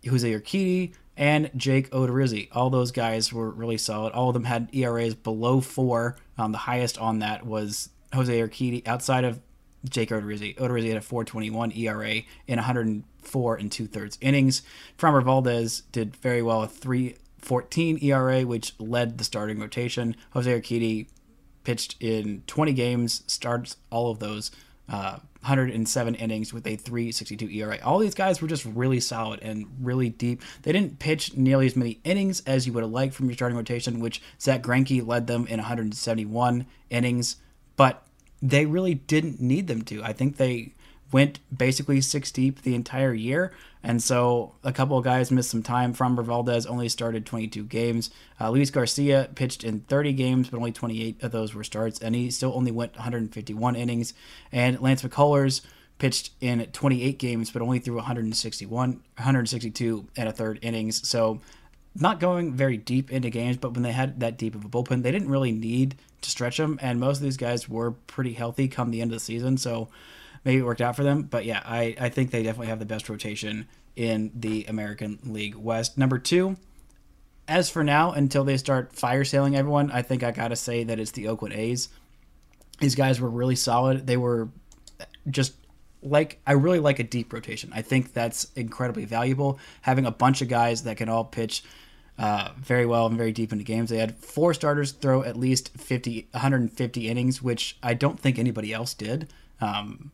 Jose 0.09 0.33
Urquidy, 0.33 0.95
and 1.18 1.50
Jake 1.54 1.90
Odorizzi. 1.90 2.49
All 2.52 2.71
those 2.71 2.92
guys 2.92 3.30
were 3.30 3.50
really 3.50 3.76
solid. 3.76 4.14
All 4.14 4.30
of 4.30 4.35
them 4.35 4.45
had 4.45 4.71
ERAs 4.73 5.14
below 5.14 5.61
four. 5.61 6.16
Um, 6.38 6.52
the 6.52 6.59
highest 6.59 6.97
on 6.97 7.18
that 7.18 7.45
was 7.45 7.90
Jose 8.14 8.33
Urquidy, 8.33 8.87
outside 8.88 9.25
of 9.25 9.40
Jake 9.88 10.11
Odorizzi. 10.11 10.56
Odorizzi 10.56 10.88
had 10.88 10.97
a 10.97 11.02
421 11.02 11.73
ERA 11.73 12.23
in 12.47 12.56
104 12.56 13.56
and 13.56 13.73
two 13.73 13.87
thirds 13.87 14.18
innings. 14.20 14.62
Framber 14.99 15.23
Valdez 15.23 15.82
did 15.92 16.16
very 16.16 16.42
well, 16.42 16.62
a 16.62 16.68
314 16.68 17.99
ERA, 18.02 18.42
which 18.42 18.78
led 18.78 19.18
the 19.18 19.25
starting 19.25 19.58
rotation. 19.58 20.16
Jose 20.32 20.61
Urquidy 20.61 21.06
pitched 21.64 21.97
in 22.00 22.42
20 22.47 22.73
games, 22.73 23.23
starts 23.26 23.76
all 23.90 24.11
of 24.11 24.18
those. 24.18 24.50
Uh, 24.88 25.18
107 25.42 26.14
innings 26.16 26.52
with 26.52 26.66
a 26.66 26.76
362 26.76 27.49
ERA. 27.49 27.78
All 27.85 27.99
these 27.99 28.14
guys 28.14 28.42
were 28.42 28.49
just 28.49 28.64
really 28.64 29.00
solid 29.00 29.40
and 29.40 29.66
really 29.80 30.08
deep. 30.08 30.42
They 30.62 30.73
didn't 30.73 30.99
pitch 30.99 31.37
nearly 31.37 31.66
as 31.66 31.76
many 31.76 32.00
innings 32.04 32.42
as 32.47 32.66
you 32.66 32.73
would 32.73 32.82
have 32.82 32.90
liked 32.90 33.14
from 33.14 33.26
your 33.26 33.35
starting 33.35 33.56
rotation, 33.56 34.00
which 34.00 34.20
Zack 34.40 34.62
Greinke 34.62 35.06
led 35.06 35.26
them 35.26 35.47
in 35.47 35.58
171 35.58 36.66
innings, 36.90 37.37
but 37.76 38.08
they 38.42 38.66
really 38.66 38.95
didn't 38.95 39.40
need 39.40 39.66
them 39.66 39.83
to. 39.83 40.02
I 40.02 40.12
think 40.12 40.37
they 40.37 40.73
went 41.11 41.40
basically 41.57 42.00
six 42.00 42.30
deep 42.30 42.62
the 42.62 42.75
entire 42.75 43.14
year. 43.14 43.52
And 43.83 44.02
so 44.02 44.54
a 44.64 44.73
couple 44.73 44.99
of 44.99 45.04
guys 45.04 45.30
missed 45.30 45.50
some 45.50 45.62
time. 45.62 45.95
Framber 45.95 46.25
Valdez 46.25 46.66
only 46.66 46.88
started 46.88 47.25
22 47.25 47.64
games. 47.64 48.11
Uh, 48.40 48.50
Luis 48.50 48.71
Garcia 48.71 49.30
pitched 49.35 49.64
in 49.64 49.80
30 49.80 50.12
games, 50.12 50.49
but 50.50 50.59
only 50.59 50.73
28 50.73 51.23
of 51.23 51.33
those 51.33 51.54
were 51.54 51.64
starts, 51.64 52.00
and 52.00 52.14
he 52.14 52.30
still 52.30 52.52
only 52.54 52.73
went 52.73 52.95
151 52.97 53.76
innings. 53.76 54.14
And 54.52 54.80
Lance 54.80 55.02
McCullers 55.02 55.62
pitched 55.99 56.33
in 56.40 56.64
28 56.66 57.18
games, 57.18 57.50
but 57.50 57.62
only 57.62 57.78
threw 57.78 57.97
161, 57.97 58.90
162 58.90 60.07
and 60.16 60.28
a 60.28 60.33
third 60.33 60.59
innings. 60.62 61.09
So 61.09 61.40
not 61.95 62.21
going 62.21 62.54
very 62.54 62.76
deep 62.76 63.11
into 63.11 63.30
games, 63.30 63.57
but 63.57 63.75
when 63.75 63.83
they 63.83 63.92
had 63.92 64.21
that 64.21 64.38
deep 64.38 64.54
of 64.54 64.64
a 64.64 64.68
bullpen, 64.68 65.02
they 65.02 65.11
didn't 65.11 65.30
really 65.30 65.52
need 65.52 65.97
to 66.20 66.30
stretch 66.30 66.56
them. 66.56 66.78
And 66.82 67.00
most 67.00 67.18
of 67.18 67.22
these 67.22 67.37
guys 67.37 67.68
were 67.68 67.92
pretty 67.92 68.32
healthy 68.32 68.68
come 68.68 68.90
the 68.90 69.00
end 69.00 69.10
of 69.10 69.16
the 69.16 69.25
season. 69.25 69.56
So 69.56 69.88
maybe 70.44 70.60
it 70.60 70.64
worked 70.64 70.80
out 70.80 70.96
for 70.96 71.02
them. 71.04 71.22
But 71.22 71.44
yeah, 71.44 71.62
I, 71.64 71.94
I 72.00 72.08
think 72.08 72.30
they 72.30 72.42
definitely 72.42 72.68
have 72.68 72.78
the 72.78 72.87
best 72.87 73.08
rotation 73.08 73.68
in 73.96 74.30
the 74.34 74.64
American 74.66 75.18
League 75.25 75.56
West. 75.56 75.98
Number 75.98 76.18
two, 76.18 76.56
as 77.48 77.70
for 77.70 77.82
now, 77.82 78.12
until 78.12 78.44
they 78.44 78.56
start 78.56 78.92
fire 78.92 79.25
sailing 79.25 79.56
everyone, 79.56 79.90
I 79.90 80.02
think 80.02 80.22
I 80.22 80.30
got 80.30 80.48
to 80.48 80.56
say 80.56 80.84
that 80.84 81.00
it's 81.00 81.12
the 81.12 81.28
Oakland 81.28 81.54
A's. 81.54 81.88
These 82.78 82.94
guys 82.94 83.20
were 83.20 83.30
really 83.30 83.56
solid. 83.56 84.06
They 84.06 84.16
were 84.16 84.48
just 85.28 85.54
like 86.02 86.40
I 86.46 86.52
really 86.52 86.78
like 86.78 86.98
a 86.98 87.04
deep 87.04 87.32
rotation. 87.32 87.72
I 87.75 87.82
think 87.82 88.12
that's 88.12 88.46
incredibly 88.54 89.04
valuable. 89.04 89.58
Having 89.82 90.06
a 90.06 90.10
bunch 90.10 90.42
of 90.42 90.48
guys 90.48 90.84
that 90.84 90.96
can 90.96 91.08
all 91.08 91.25
pitch 91.25 91.64
uh, 92.18 92.50
very 92.58 92.84
well 92.84 93.06
and 93.06 93.16
very 93.16 93.32
deep 93.32 93.52
into 93.52 93.64
games. 93.64 93.90
They 93.90 93.98
had 93.98 94.16
four 94.16 94.52
starters 94.52 94.92
throw 94.92 95.22
at 95.22 95.37
least 95.37 95.70
50, 95.78 96.28
150 96.32 97.08
innings, 97.08 97.40
which 97.40 97.76
I 97.82 97.94
don't 97.94 98.18
think 98.18 98.38
anybody 98.38 98.72
else 98.72 98.94
did. 98.94 99.32
Um, 99.60 100.10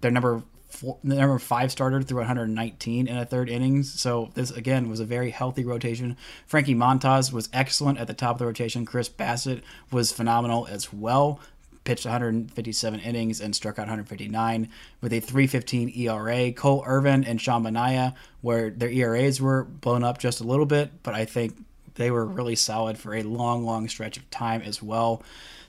their 0.00 0.10
number 0.10 0.42
four, 0.68 0.98
the 1.04 1.14
number 1.14 1.38
five 1.38 1.70
starter 1.70 2.02
threw 2.02 2.18
119 2.18 3.06
in 3.06 3.16
a 3.16 3.24
third 3.24 3.48
innings. 3.48 3.98
So 3.98 4.30
this 4.34 4.50
again 4.50 4.88
was 4.88 5.00
a 5.00 5.04
very 5.04 5.30
healthy 5.30 5.64
rotation. 5.64 6.16
Frankie 6.46 6.74
Montas 6.74 7.32
was 7.32 7.48
excellent 7.52 7.98
at 7.98 8.06
the 8.06 8.14
top 8.14 8.36
of 8.36 8.38
the 8.40 8.46
rotation. 8.46 8.84
Chris 8.84 9.08
Bassitt 9.08 9.62
was 9.90 10.12
phenomenal 10.12 10.66
as 10.66 10.92
well. 10.92 11.40
Pitched 11.86 12.04
157 12.04 13.00
innings 13.00 13.40
and 13.40 13.56
struck 13.56 13.78
out 13.78 13.82
159 13.82 14.68
with 15.00 15.12
a 15.12 15.20
315 15.20 15.92
ERA. 15.96 16.52
Cole 16.52 16.82
Irvin 16.86 17.24
and 17.24 17.40
Sean 17.40 17.62
Manaea, 17.62 18.14
where 18.42 18.70
their 18.70 18.90
ERAs 18.90 19.40
were 19.40 19.64
blown 19.64 20.04
up 20.04 20.18
just 20.18 20.40
a 20.40 20.44
little 20.44 20.66
bit, 20.66 21.02
but 21.02 21.14
I 21.14 21.24
think 21.24 21.64
they 21.94 22.10
were 22.10 22.26
really 22.26 22.56
solid 22.56 22.98
for 22.98 23.14
a 23.14 23.22
long, 23.22 23.64
long 23.64 23.88
stretch 23.88 24.16
of 24.16 24.28
time 24.30 24.62
as 24.62 24.82
well. 24.82 25.22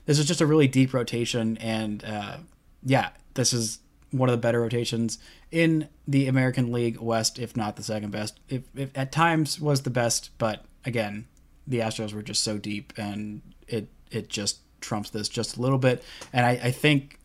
This 0.06 0.18
was 0.18 0.26
just 0.26 0.40
a 0.40 0.46
really 0.46 0.68
deep 0.68 0.92
rotation, 0.92 1.56
and 1.58 2.04
uh, 2.04 2.38
yeah, 2.84 3.10
this 3.34 3.52
is 3.52 3.78
one 4.10 4.28
of 4.28 4.32
the 4.32 4.40
better 4.40 4.60
rotations 4.60 5.18
in 5.50 5.88
the 6.06 6.26
American 6.26 6.72
League 6.72 6.98
West, 6.98 7.38
if 7.38 7.56
not 7.56 7.76
the 7.76 7.82
second 7.82 8.10
best. 8.10 8.38
If, 8.48 8.62
if 8.74 8.90
at 8.96 9.12
times 9.12 9.60
was 9.60 9.82
the 9.82 9.90
best, 9.90 10.30
but 10.38 10.64
again, 10.84 11.26
the 11.66 11.80
Astros 11.80 12.12
were 12.12 12.22
just 12.22 12.42
so 12.42 12.58
deep, 12.58 12.92
and 12.96 13.42
it 13.66 13.88
it 14.10 14.28
just 14.28 14.60
trumps 14.80 15.10
this 15.10 15.28
just 15.28 15.56
a 15.56 15.62
little 15.62 15.78
bit. 15.78 16.02
And 16.32 16.44
I, 16.44 16.50
I 16.50 16.70
think 16.70 17.18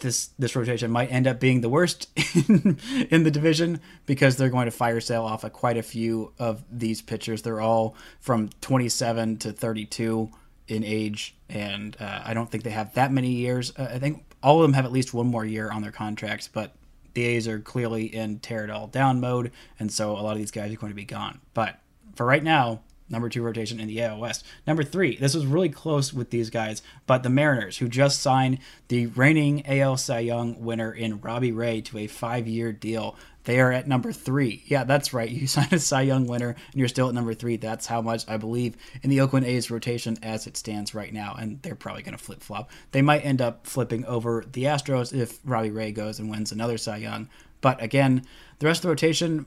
this 0.00 0.30
this 0.38 0.54
rotation 0.54 0.90
might 0.90 1.10
end 1.10 1.26
up 1.26 1.40
being 1.40 1.60
the 1.60 1.68
worst 1.68 2.08
in, 2.48 2.78
in 3.10 3.24
the 3.24 3.30
division 3.30 3.80
because 4.06 4.36
they're 4.36 4.48
going 4.48 4.66
to 4.66 4.70
fire 4.70 5.00
sale 5.00 5.24
off 5.24 5.44
a, 5.44 5.50
quite 5.50 5.76
a 5.76 5.82
few 5.82 6.32
of 6.38 6.64
these 6.70 7.02
pitchers. 7.02 7.42
They're 7.42 7.60
all 7.60 7.96
from 8.20 8.50
27 8.60 9.38
to 9.38 9.52
32 9.52 10.30
in 10.68 10.84
age, 10.84 11.34
and 11.48 11.96
uh, 11.98 12.20
I 12.24 12.34
don't 12.34 12.50
think 12.50 12.64
they 12.64 12.70
have 12.70 12.94
that 12.94 13.12
many 13.12 13.30
years. 13.30 13.72
Uh, 13.76 13.88
I 13.92 13.98
think 13.98 14.24
all 14.42 14.56
of 14.56 14.62
them 14.62 14.74
have 14.74 14.84
at 14.84 14.92
least 14.92 15.14
one 15.14 15.26
more 15.26 15.44
year 15.44 15.70
on 15.70 15.82
their 15.82 15.92
contracts, 15.92 16.48
but 16.48 16.74
the 17.14 17.24
A's 17.24 17.48
are 17.48 17.58
clearly 17.58 18.04
in 18.04 18.38
tear 18.38 18.64
it 18.64 18.70
all 18.70 18.86
down 18.86 19.20
mode, 19.20 19.50
and 19.78 19.90
so 19.90 20.12
a 20.12 20.20
lot 20.20 20.32
of 20.32 20.38
these 20.38 20.50
guys 20.50 20.72
are 20.72 20.76
going 20.76 20.92
to 20.92 20.96
be 20.96 21.04
gone. 21.04 21.40
But 21.54 21.80
for 22.14 22.26
right 22.26 22.44
now, 22.44 22.80
number 23.08 23.28
two 23.28 23.42
rotation 23.42 23.80
in 23.80 23.88
the 23.88 24.02
AL 24.02 24.18
West. 24.18 24.44
Number 24.66 24.82
three, 24.82 25.16
this 25.16 25.34
was 25.34 25.46
really 25.46 25.68
close 25.68 26.12
with 26.12 26.30
these 26.30 26.50
guys, 26.50 26.82
but 27.06 27.22
the 27.22 27.30
Mariners, 27.30 27.78
who 27.78 27.88
just 27.88 28.20
signed 28.20 28.58
the 28.88 29.06
reigning 29.06 29.66
AL 29.66 29.96
Cy 29.96 30.20
Young 30.20 30.60
winner 30.60 30.92
in 30.92 31.20
Robbie 31.20 31.52
Ray 31.52 31.80
to 31.82 31.98
a 31.98 32.06
five 32.06 32.46
year 32.46 32.72
deal. 32.72 33.16
They 33.44 33.60
are 33.60 33.72
at 33.72 33.88
number 33.88 34.12
three. 34.12 34.62
Yeah, 34.66 34.84
that's 34.84 35.14
right. 35.14 35.30
You 35.38 35.46
signed 35.46 35.72
a 35.72 35.78
Cy 35.78 36.02
Young 36.02 36.26
winner 36.26 36.50
and 36.50 36.74
you're 36.74 36.88
still 36.88 37.08
at 37.08 37.14
number 37.14 37.32
three. 37.32 37.56
That's 37.56 37.86
how 37.86 38.02
much 38.02 38.28
I 38.28 38.36
believe 38.36 38.76
in 39.02 39.08
the 39.08 39.20
Oakland 39.20 39.46
A's 39.46 39.70
rotation 39.70 40.18
as 40.22 40.46
it 40.46 40.56
stands 40.56 40.94
right 40.94 41.12
now. 41.12 41.34
And 41.38 41.62
they're 41.62 41.74
probably 41.74 42.02
going 42.02 42.16
to 42.16 42.22
flip 42.22 42.42
flop. 42.42 42.70
They 42.90 43.00
might 43.00 43.24
end 43.24 43.40
up 43.40 43.66
flipping 43.66 44.04
over 44.04 44.44
the 44.52 44.64
Astros 44.64 45.18
if 45.18 45.38
Robbie 45.44 45.70
Ray 45.70 45.92
goes 45.92 46.18
and 46.18 46.28
wins 46.28 46.52
another 46.52 46.76
Cy 46.76 46.98
Young. 46.98 47.28
But 47.60 47.82
again, 47.82 48.24
the 48.58 48.66
rest 48.66 48.80
of 48.80 48.82
the 48.82 48.88
rotation 48.88 49.46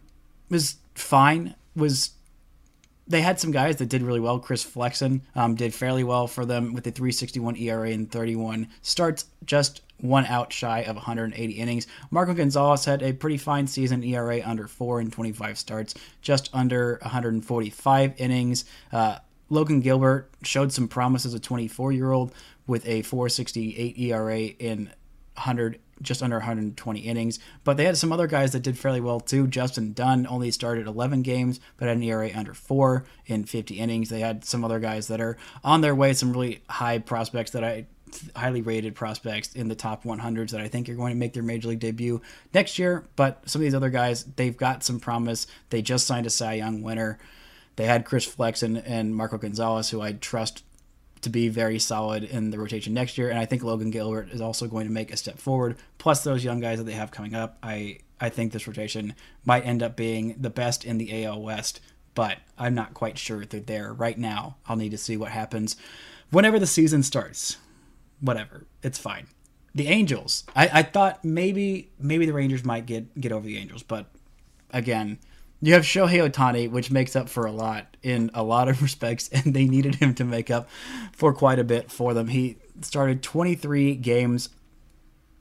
was 0.50 0.78
fine. 0.96 1.56
Was 1.76 2.12
they 3.12 3.22
had 3.22 3.40
some 3.40 3.52
guys 3.52 3.78
that 3.78 3.90
did 3.90 4.02
really 4.02 4.20
well. 4.20 4.40
Chris 4.40 4.64
Flexen 4.64 5.22
um, 5.36 5.56
did 5.56 5.74
fairly 5.74 6.04
well 6.04 6.28
for 6.28 6.46
them 6.46 6.74
with 6.74 6.88
a 6.88 6.92
361 6.92 7.58
ERA 7.58 7.90
and 7.92 8.10
31 8.10 8.68
starts, 8.82 9.26
just 9.46 9.82
one 10.00 10.26
out 10.26 10.52
shy 10.52 10.80
of 10.80 10.96
180 10.96 11.54
innings. 11.54 11.88
Marco 12.10 12.34
Gonzales 12.34 12.86
had 12.86 13.04
a 13.04 13.14
pretty 13.14 13.38
fine 13.38 13.68
season, 13.68 14.04
ERA 14.04 14.42
under 14.44 14.68
four 14.68 15.00
and 15.00 15.14
25 15.14 15.58
starts, 15.58 15.94
just 16.22 16.50
under 16.54 16.98
145 17.02 18.14
innings. 18.18 18.66
Uh, 18.92 19.18
Logan 19.50 19.82
Gilbert 19.82 20.32
showed 20.44 20.72
some 20.72 20.88
promise 20.88 21.26
as 21.26 21.34
a 21.34 21.40
24 21.40 21.92
year 21.92 22.12
old 22.12 22.34
with 22.66 22.88
a 22.88 23.02
468 23.04 23.98
ERA 24.00 24.40
in 24.40 24.86
100 25.36 25.80
just 26.02 26.24
under 26.24 26.38
120 26.38 27.00
innings. 27.00 27.40
But 27.64 27.78
they 27.78 27.86
had 27.86 27.98
some 27.98 28.12
other 28.12 28.28
guys 28.28 28.52
that 28.52 28.64
did 28.64 28.78
fairly 28.78 29.02
well 29.02 29.20
too. 29.20 29.48
Justin 29.48 29.94
Dunn 29.94 30.28
only 30.28 30.52
started 30.52 30.88
11 30.88 31.22
games, 31.22 31.60
but 31.78 31.88
had 31.88 31.98
an 31.98 32.04
ERA 32.04 32.32
under 32.36 32.54
four 32.54 33.06
in 33.26 33.44
50 33.44 33.80
innings. 33.80 34.10
They 34.10 34.20
had 34.20 34.46
some 34.46 34.64
other 34.64 34.80
guys 34.80 35.08
that 35.08 35.22
are 35.22 35.38
on 35.64 35.82
their 35.82 35.96
way, 35.96 36.14
some 36.14 36.34
really 36.34 36.64
high 36.70 37.00
prospects 37.00 37.52
that 37.52 37.64
I 37.64 37.86
highly 38.36 38.62
rated 38.62 38.96
prospects 38.96 39.54
in 39.54 39.68
the 39.68 39.76
top 39.76 40.04
100s 40.04 40.52
that 40.52 40.62
I 40.62 40.68
think 40.68 40.90
are 40.90 40.96
going 40.96 41.14
to 41.14 41.18
make 41.18 41.34
their 41.34 41.44
major 41.44 41.70
league 41.70 41.80
debut 41.80 42.22
next 42.54 42.78
year. 42.78 43.06
But 43.16 43.50
some 43.50 43.62
of 43.62 43.64
these 43.64 43.76
other 43.76 43.90
guys, 43.90 44.24
they've 44.36 44.56
got 44.56 44.84
some 44.84 45.00
promise. 45.00 45.48
They 45.70 45.82
just 45.82 46.08
signed 46.08 46.26
a 46.26 46.30
Cy 46.30 46.54
Young 46.54 46.82
winner. 46.82 47.20
They 47.78 47.86
had 47.86 48.06
Chris 48.06 48.26
Flexen 48.26 48.78
and 48.78 49.16
Marco 49.16 49.38
Gonzales, 49.38 49.90
who 49.90 50.02
I 50.02 50.14
trust 50.14 50.64
to 51.22 51.30
be 51.30 51.50
very 51.50 51.80
solid 51.80 52.24
in 52.24 52.50
the 52.50 52.60
rotation 52.60 52.94
next 52.94 53.18
year. 53.18 53.30
And 53.30 53.40
I 53.40 53.46
think 53.46 53.64
Logan 53.64 53.92
Gilbert 53.92 54.30
is 54.32 54.42
also 54.42 54.68
going 54.68 54.88
to 54.88 54.94
make 54.94 55.12
a 55.12 55.18
step 55.18 55.38
forward. 55.38 55.78
Plus 55.98 56.24
those 56.24 56.44
young 56.44 56.60
guys 56.60 56.80
that 56.80 56.86
they 56.86 56.94
have 56.94 57.12
coming 57.12 57.36
up, 57.36 57.58
I 57.62 58.00
I 58.20 58.30
think 58.30 58.52
this 58.52 58.68
rotation 58.68 59.16
might 59.46 59.66
end 59.66 59.82
up 59.82 59.96
being 59.96 60.36
the 60.40 60.50
best 60.50 60.86
in 60.86 60.98
the 60.98 61.26
AL 61.26 61.42
West. 61.42 61.80
But 62.14 62.40
I'm 62.58 62.76
not 62.76 62.94
quite 62.94 63.18
sure 63.18 63.46
they're 63.46 63.62
there 63.62 63.94
right 63.94 64.18
now. 64.18 64.58
I'll 64.68 64.76
need 64.76 64.92
to 64.92 64.98
see 64.98 65.16
what 65.16 65.32
happens 65.32 65.76
whenever 66.30 66.60
the 66.60 66.68
season 66.68 67.04
starts. 67.04 67.58
Whatever, 68.20 68.66
it's 68.84 69.00
fine. 69.00 69.28
The 69.74 69.88
Angels. 69.88 70.44
I, 70.56 70.70
I 70.74 70.84
thought 70.84 71.24
maybe 71.24 71.92
maybe 72.00 72.26
the 72.26 72.34
Rangers 72.34 72.66
might 72.66 72.86
get 72.86 73.20
get 73.20 73.32
over 73.32 73.46
the 73.46 73.58
Angels, 73.58 73.84
but 73.84 74.08
again, 74.72 75.20
you 75.62 75.74
have 75.74 75.84
Shohei 75.84 76.30
Ohtani, 76.30 76.70
which 76.70 76.92
makes 76.92 77.16
up 77.16 77.30
for 77.30 77.46
a 77.46 77.52
lot 77.52 77.96
in 78.02 78.32
a 78.34 78.44
lot 78.44 78.68
of 78.68 78.82
respects, 78.82 79.30
and 79.30 79.54
they 79.54 79.66
needed 79.66 79.96
him 79.96 80.14
to 80.16 80.24
make 80.24 80.50
up 80.50 80.70
for 81.14 81.34
quite 81.34 81.60
a 81.60 81.64
bit 81.64 81.92
for 81.92 82.14
them. 82.14 82.28
He 82.28 82.58
started 82.82 83.22
23 83.22 83.96
games 83.96 84.50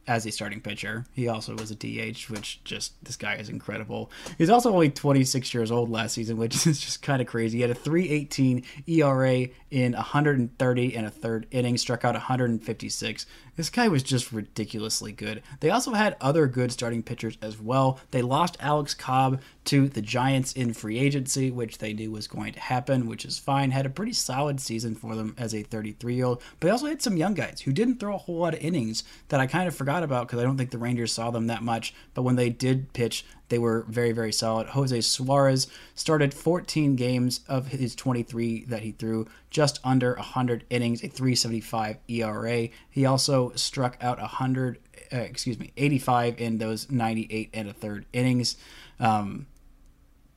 as 0.06 0.26
a 0.26 0.32
starting 0.32 0.60
pitcher. 0.60 1.06
He 1.12 1.28
also 1.28 1.54
was 1.54 1.70
a 1.70 1.76
DH, 1.76 2.28
which 2.28 2.62
just 2.64 3.02
this 3.04 3.16
guy 3.16 3.36
is 3.36 3.48
incredible. 3.48 4.10
He's 4.38 4.50
also 4.50 4.72
only 4.72 4.90
26 4.90 5.54
years 5.54 5.70
old 5.70 5.88
last 5.88 6.14
season, 6.14 6.36
which 6.36 6.54
is 6.66 6.80
just 6.80 7.00
kind 7.00 7.22
of 7.22 7.28
crazy. 7.28 7.58
He 7.58 7.62
had 7.62 7.70
a 7.70 7.74
3.18 7.74 8.64
ERA 8.88 9.48
in 9.70 9.92
130 9.92 10.96
and 10.96 11.06
a 11.06 11.10
third 11.10 11.46
inning, 11.52 11.78
struck 11.78 12.04
out 12.04 12.14
156. 12.14 13.26
This 13.60 13.68
guy 13.68 13.88
was 13.88 14.02
just 14.02 14.32
ridiculously 14.32 15.12
good. 15.12 15.42
They 15.60 15.68
also 15.68 15.92
had 15.92 16.16
other 16.18 16.46
good 16.46 16.72
starting 16.72 17.02
pitchers 17.02 17.36
as 17.42 17.60
well. 17.60 18.00
They 18.10 18.22
lost 18.22 18.56
Alex 18.58 18.94
Cobb 18.94 19.42
to 19.66 19.86
the 19.86 20.00
Giants 20.00 20.54
in 20.54 20.72
free 20.72 20.98
agency, 20.98 21.50
which 21.50 21.76
they 21.76 21.92
knew 21.92 22.10
was 22.10 22.26
going 22.26 22.54
to 22.54 22.58
happen, 22.58 23.06
which 23.06 23.26
is 23.26 23.38
fine. 23.38 23.70
Had 23.70 23.84
a 23.84 23.90
pretty 23.90 24.14
solid 24.14 24.60
season 24.60 24.94
for 24.94 25.14
them 25.14 25.34
as 25.36 25.54
a 25.54 25.62
33 25.62 26.14
year 26.14 26.24
old, 26.24 26.42
but 26.58 26.68
they 26.68 26.70
also 26.70 26.86
had 26.86 27.02
some 27.02 27.18
young 27.18 27.34
guys 27.34 27.60
who 27.60 27.72
didn't 27.72 28.00
throw 28.00 28.14
a 28.14 28.18
whole 28.18 28.38
lot 28.38 28.54
of 28.54 28.60
innings 28.60 29.04
that 29.28 29.40
I 29.40 29.46
kind 29.46 29.68
of 29.68 29.76
forgot 29.76 30.02
about 30.02 30.26
because 30.26 30.40
I 30.40 30.44
don't 30.44 30.56
think 30.56 30.70
the 30.70 30.78
Rangers 30.78 31.12
saw 31.12 31.30
them 31.30 31.48
that 31.48 31.62
much. 31.62 31.92
But 32.14 32.22
when 32.22 32.36
they 32.36 32.48
did 32.48 32.94
pitch, 32.94 33.26
they 33.50 33.58
were 33.58 33.84
very, 33.88 34.12
very 34.12 34.32
solid. 34.32 34.68
Jose 34.68 35.00
Suarez 35.02 35.66
started 35.94 36.32
14 36.32 36.96
games 36.96 37.40
of 37.48 37.68
his 37.68 37.94
23 37.94 38.64
that 38.64 38.82
he 38.82 38.92
threw, 38.92 39.26
just 39.50 39.78
under 39.84 40.14
100 40.14 40.64
innings, 40.70 41.04
a 41.04 41.08
375 41.08 41.98
ERA. 42.08 42.68
He 42.88 43.04
also 43.04 43.52
struck 43.54 43.98
out 44.00 44.18
100, 44.18 44.78
uh, 45.12 45.16
excuse 45.18 45.58
me, 45.58 45.72
85 45.76 46.40
in 46.40 46.58
those 46.58 46.90
98 46.90 47.50
and 47.52 47.68
a 47.68 47.72
third 47.72 48.06
innings. 48.12 48.56
Um, 48.98 49.46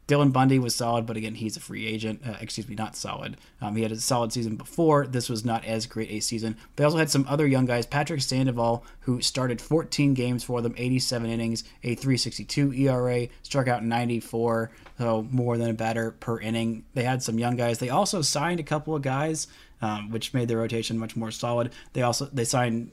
Dylan 0.07 0.33
Bundy 0.33 0.59
was 0.59 0.75
solid, 0.75 1.05
but 1.05 1.15
again, 1.15 1.35
he's 1.35 1.55
a 1.55 1.61
free 1.61 1.87
agent. 1.87 2.21
Uh, 2.27 2.35
excuse 2.41 2.67
me, 2.67 2.75
not 2.75 2.95
solid. 2.95 3.37
Um, 3.61 3.75
he 3.75 3.83
had 3.83 3.91
a 3.91 3.97
solid 3.97 4.33
season 4.33 4.57
before. 4.57 5.07
This 5.07 5.29
was 5.29 5.45
not 5.45 5.63
as 5.63 5.85
great 5.85 6.11
a 6.11 6.19
season. 6.19 6.57
They 6.75 6.83
also 6.83 6.97
had 6.97 7.09
some 7.09 7.25
other 7.29 7.47
young 7.47 7.65
guys. 7.65 7.85
Patrick 7.85 8.21
Sandoval, 8.21 8.83
who 9.01 9.21
started 9.21 9.61
14 9.61 10.13
games 10.13 10.43
for 10.43 10.61
them, 10.61 10.75
87 10.77 11.29
innings, 11.29 11.63
a 11.83 11.95
362 11.95 12.73
ERA, 12.73 13.27
struck 13.43 13.67
out 13.67 13.83
94, 13.83 14.71
so 14.97 15.25
more 15.31 15.57
than 15.57 15.69
a 15.69 15.73
batter 15.73 16.11
per 16.11 16.39
inning. 16.39 16.83
They 16.93 17.03
had 17.03 17.23
some 17.23 17.39
young 17.39 17.55
guys. 17.55 17.79
They 17.79 17.89
also 17.89 18.21
signed 18.21 18.59
a 18.59 18.63
couple 18.63 18.95
of 18.95 19.01
guys, 19.01 19.47
um, 19.81 20.11
which 20.11 20.33
made 20.33 20.49
their 20.49 20.57
rotation 20.57 20.97
much 20.97 21.15
more 21.15 21.31
solid. 21.31 21.71
They 21.93 22.01
also 22.01 22.25
they 22.25 22.45
signed 22.45 22.91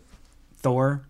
Thor 0.58 1.08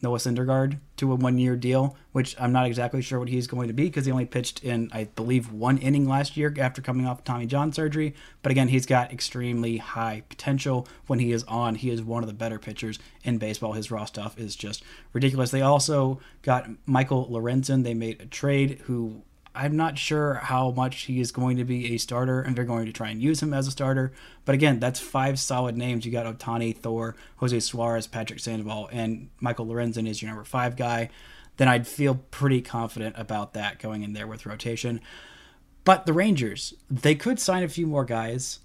Noah 0.00 0.18
Syndergaard 0.18 0.78
to 0.96 1.12
a 1.12 1.16
one-year 1.16 1.56
deal, 1.56 1.96
which 2.12 2.36
I'm 2.40 2.52
not 2.52 2.66
exactly 2.66 3.02
sure 3.02 3.18
what 3.18 3.28
he's 3.28 3.46
going 3.46 3.68
to 3.68 3.74
be 3.74 3.84
because 3.84 4.06
he 4.06 4.12
only 4.12 4.26
pitched 4.26 4.62
in, 4.62 4.90
I 4.92 5.04
believe, 5.04 5.52
one 5.52 5.78
inning 5.78 6.08
last 6.08 6.36
year 6.36 6.54
after 6.58 6.80
coming 6.80 7.06
off 7.06 7.24
Tommy 7.24 7.46
John 7.46 7.72
surgery. 7.72 8.14
But 8.42 8.52
again, 8.52 8.68
he's 8.68 8.86
got 8.86 9.12
extremely 9.12 9.78
high 9.78 10.22
potential 10.28 10.86
when 11.06 11.18
he 11.18 11.32
is 11.32 11.44
on. 11.44 11.76
He 11.76 11.90
is 11.90 12.02
one 12.02 12.22
of 12.22 12.28
the 12.28 12.34
better 12.34 12.58
pitchers 12.58 12.98
in 13.24 13.38
baseball. 13.38 13.72
His 13.72 13.90
raw 13.90 14.04
stuff 14.04 14.38
is 14.38 14.56
just 14.56 14.82
ridiculous. 15.12 15.50
They 15.50 15.62
also 15.62 16.20
got 16.42 16.68
Michael 16.86 17.28
Lorenzen. 17.28 17.82
They 17.84 17.94
made 17.94 18.20
a 18.20 18.26
trade 18.26 18.82
who 18.84 19.22
I'm 19.58 19.74
not 19.76 19.98
sure 19.98 20.34
how 20.34 20.70
much 20.70 21.02
he 21.02 21.20
is 21.20 21.32
going 21.32 21.56
to 21.56 21.64
be 21.64 21.92
a 21.92 21.98
starter, 21.98 22.40
and 22.40 22.54
they're 22.54 22.64
going 22.64 22.86
to 22.86 22.92
try 22.92 23.08
and 23.08 23.20
use 23.20 23.42
him 23.42 23.52
as 23.52 23.66
a 23.66 23.72
starter. 23.72 24.12
But 24.44 24.54
again, 24.54 24.78
that's 24.78 25.00
five 25.00 25.36
solid 25.40 25.76
names. 25.76 26.06
You 26.06 26.12
got 26.12 26.26
Ohtani, 26.26 26.76
Thor, 26.76 27.16
Jose 27.38 27.58
Suarez, 27.58 28.06
Patrick 28.06 28.38
Sandoval, 28.38 28.88
and 28.92 29.30
Michael 29.40 29.66
Lorenzen 29.66 30.08
is 30.08 30.22
your 30.22 30.30
number 30.30 30.44
five 30.44 30.76
guy. 30.76 31.10
Then 31.56 31.66
I'd 31.66 31.88
feel 31.88 32.14
pretty 32.30 32.62
confident 32.62 33.16
about 33.18 33.54
that 33.54 33.80
going 33.80 34.04
in 34.04 34.12
there 34.12 34.28
with 34.28 34.46
rotation. 34.46 35.00
But 35.82 36.06
the 36.06 36.12
Rangers, 36.12 36.74
they 36.88 37.16
could 37.16 37.40
sign 37.40 37.64
a 37.64 37.68
few 37.68 37.88
more 37.88 38.04
guys. 38.04 38.60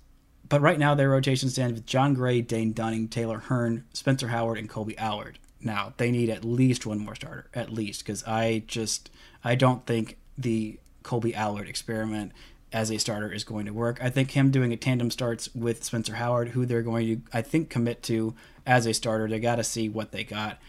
But 0.48 0.62
right 0.62 0.78
now, 0.78 0.94
their 0.94 1.10
rotation 1.10 1.50
stands 1.50 1.74
with 1.74 1.88
Jon 1.88 2.14
Gray, 2.14 2.42
Dane 2.42 2.72
Dunning, 2.72 3.08
Taylor 3.08 3.40
Hearn, 3.40 3.86
Spencer 3.94 4.28
Howard, 4.28 4.60
and 4.60 4.70
Kolby 4.70 4.96
Allard. 5.00 5.40
Now, 5.60 5.94
they 5.98 6.12
need 6.12 6.30
at 6.30 6.46
least 6.46 6.86
one 6.86 7.00
more 7.00 7.16
starter, 7.16 7.48
at 7.56 7.72
least, 7.72 8.06
because 8.06 8.24
I 8.26 8.64
just, 8.68 9.10
I 9.44 9.56
don't 9.56 9.88
think 9.88 10.18
the 10.38 10.78
Kolby 11.04 11.34
Allard 11.34 11.68
experiment 11.68 12.32
as 12.72 12.90
a 12.92 12.98
starter 12.98 13.32
is 13.32 13.44
going 13.44 13.66
to 13.66 13.74
work. 13.74 14.00
I 14.02 14.10
think 14.10 14.32
him 14.32 14.50
doing 14.50 14.74
a 14.74 14.78
tandem 14.78 15.12
starts 15.12 15.54
with 15.54 15.84
Spencer 15.84 16.16
Howard, 16.16 16.50
who 16.50 16.66
they're 16.66 16.82
going 16.82 17.08
to, 17.08 17.22
I 17.32 17.42
think, 17.42 17.70
commit 17.70 18.02
to 18.04 18.34
as 18.66 18.86
a 18.86 18.94
starter. 18.94 19.28
They 19.28 19.40
got 19.40 19.58
to 19.58 19.64
see 19.64 19.90
what 19.90 20.12
they 20.12 20.24
got 20.24 20.60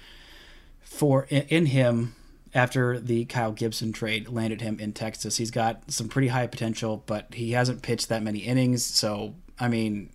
for 0.83 1.25
in 1.31 1.67
him 1.67 2.15
after 2.55 3.01
the 3.01 3.25
Kyle 3.25 3.53
Gibson 3.53 3.93
trade 3.93 4.29
landed 4.29 4.61
him 4.61 4.79
in 4.79 4.93
Texas. 4.93 5.39
He's 5.39 5.51
got 5.51 5.91
some 5.91 6.09
pretty 6.09 6.29
high 6.29 6.47
potential, 6.47 7.03
but 7.07 7.35
he 7.35 7.53
hasn't 7.53 7.83
pitched 7.83 8.09
that 8.11 8.23
many 8.23 8.41
innings. 8.41 8.85
So, 8.85 9.35
I 9.59 9.69
mean, 9.69 10.11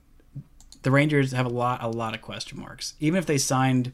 the 0.83 0.91
Rangers 0.91 1.31
have 1.33 1.45
a 1.45 1.49
lot, 1.49 1.83
a 1.83 1.89
lot 1.89 2.15
of 2.15 2.21
question 2.21 2.59
marks. 2.59 2.93
Even 2.99 3.17
if 3.17 3.25
they 3.25 3.37
signed, 3.37 3.91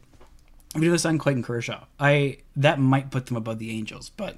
if 0.75 0.81
they 0.81 0.97
signed 0.97 1.21
Clayton 1.21 1.43
Kershaw, 1.43 1.85
I 1.99 2.39
that 2.55 2.79
might 2.79 3.09
put 3.09 3.27
them 3.27 3.37
above 3.37 3.57
the 3.57 3.71
Angels. 3.71 4.09
But 4.09 4.37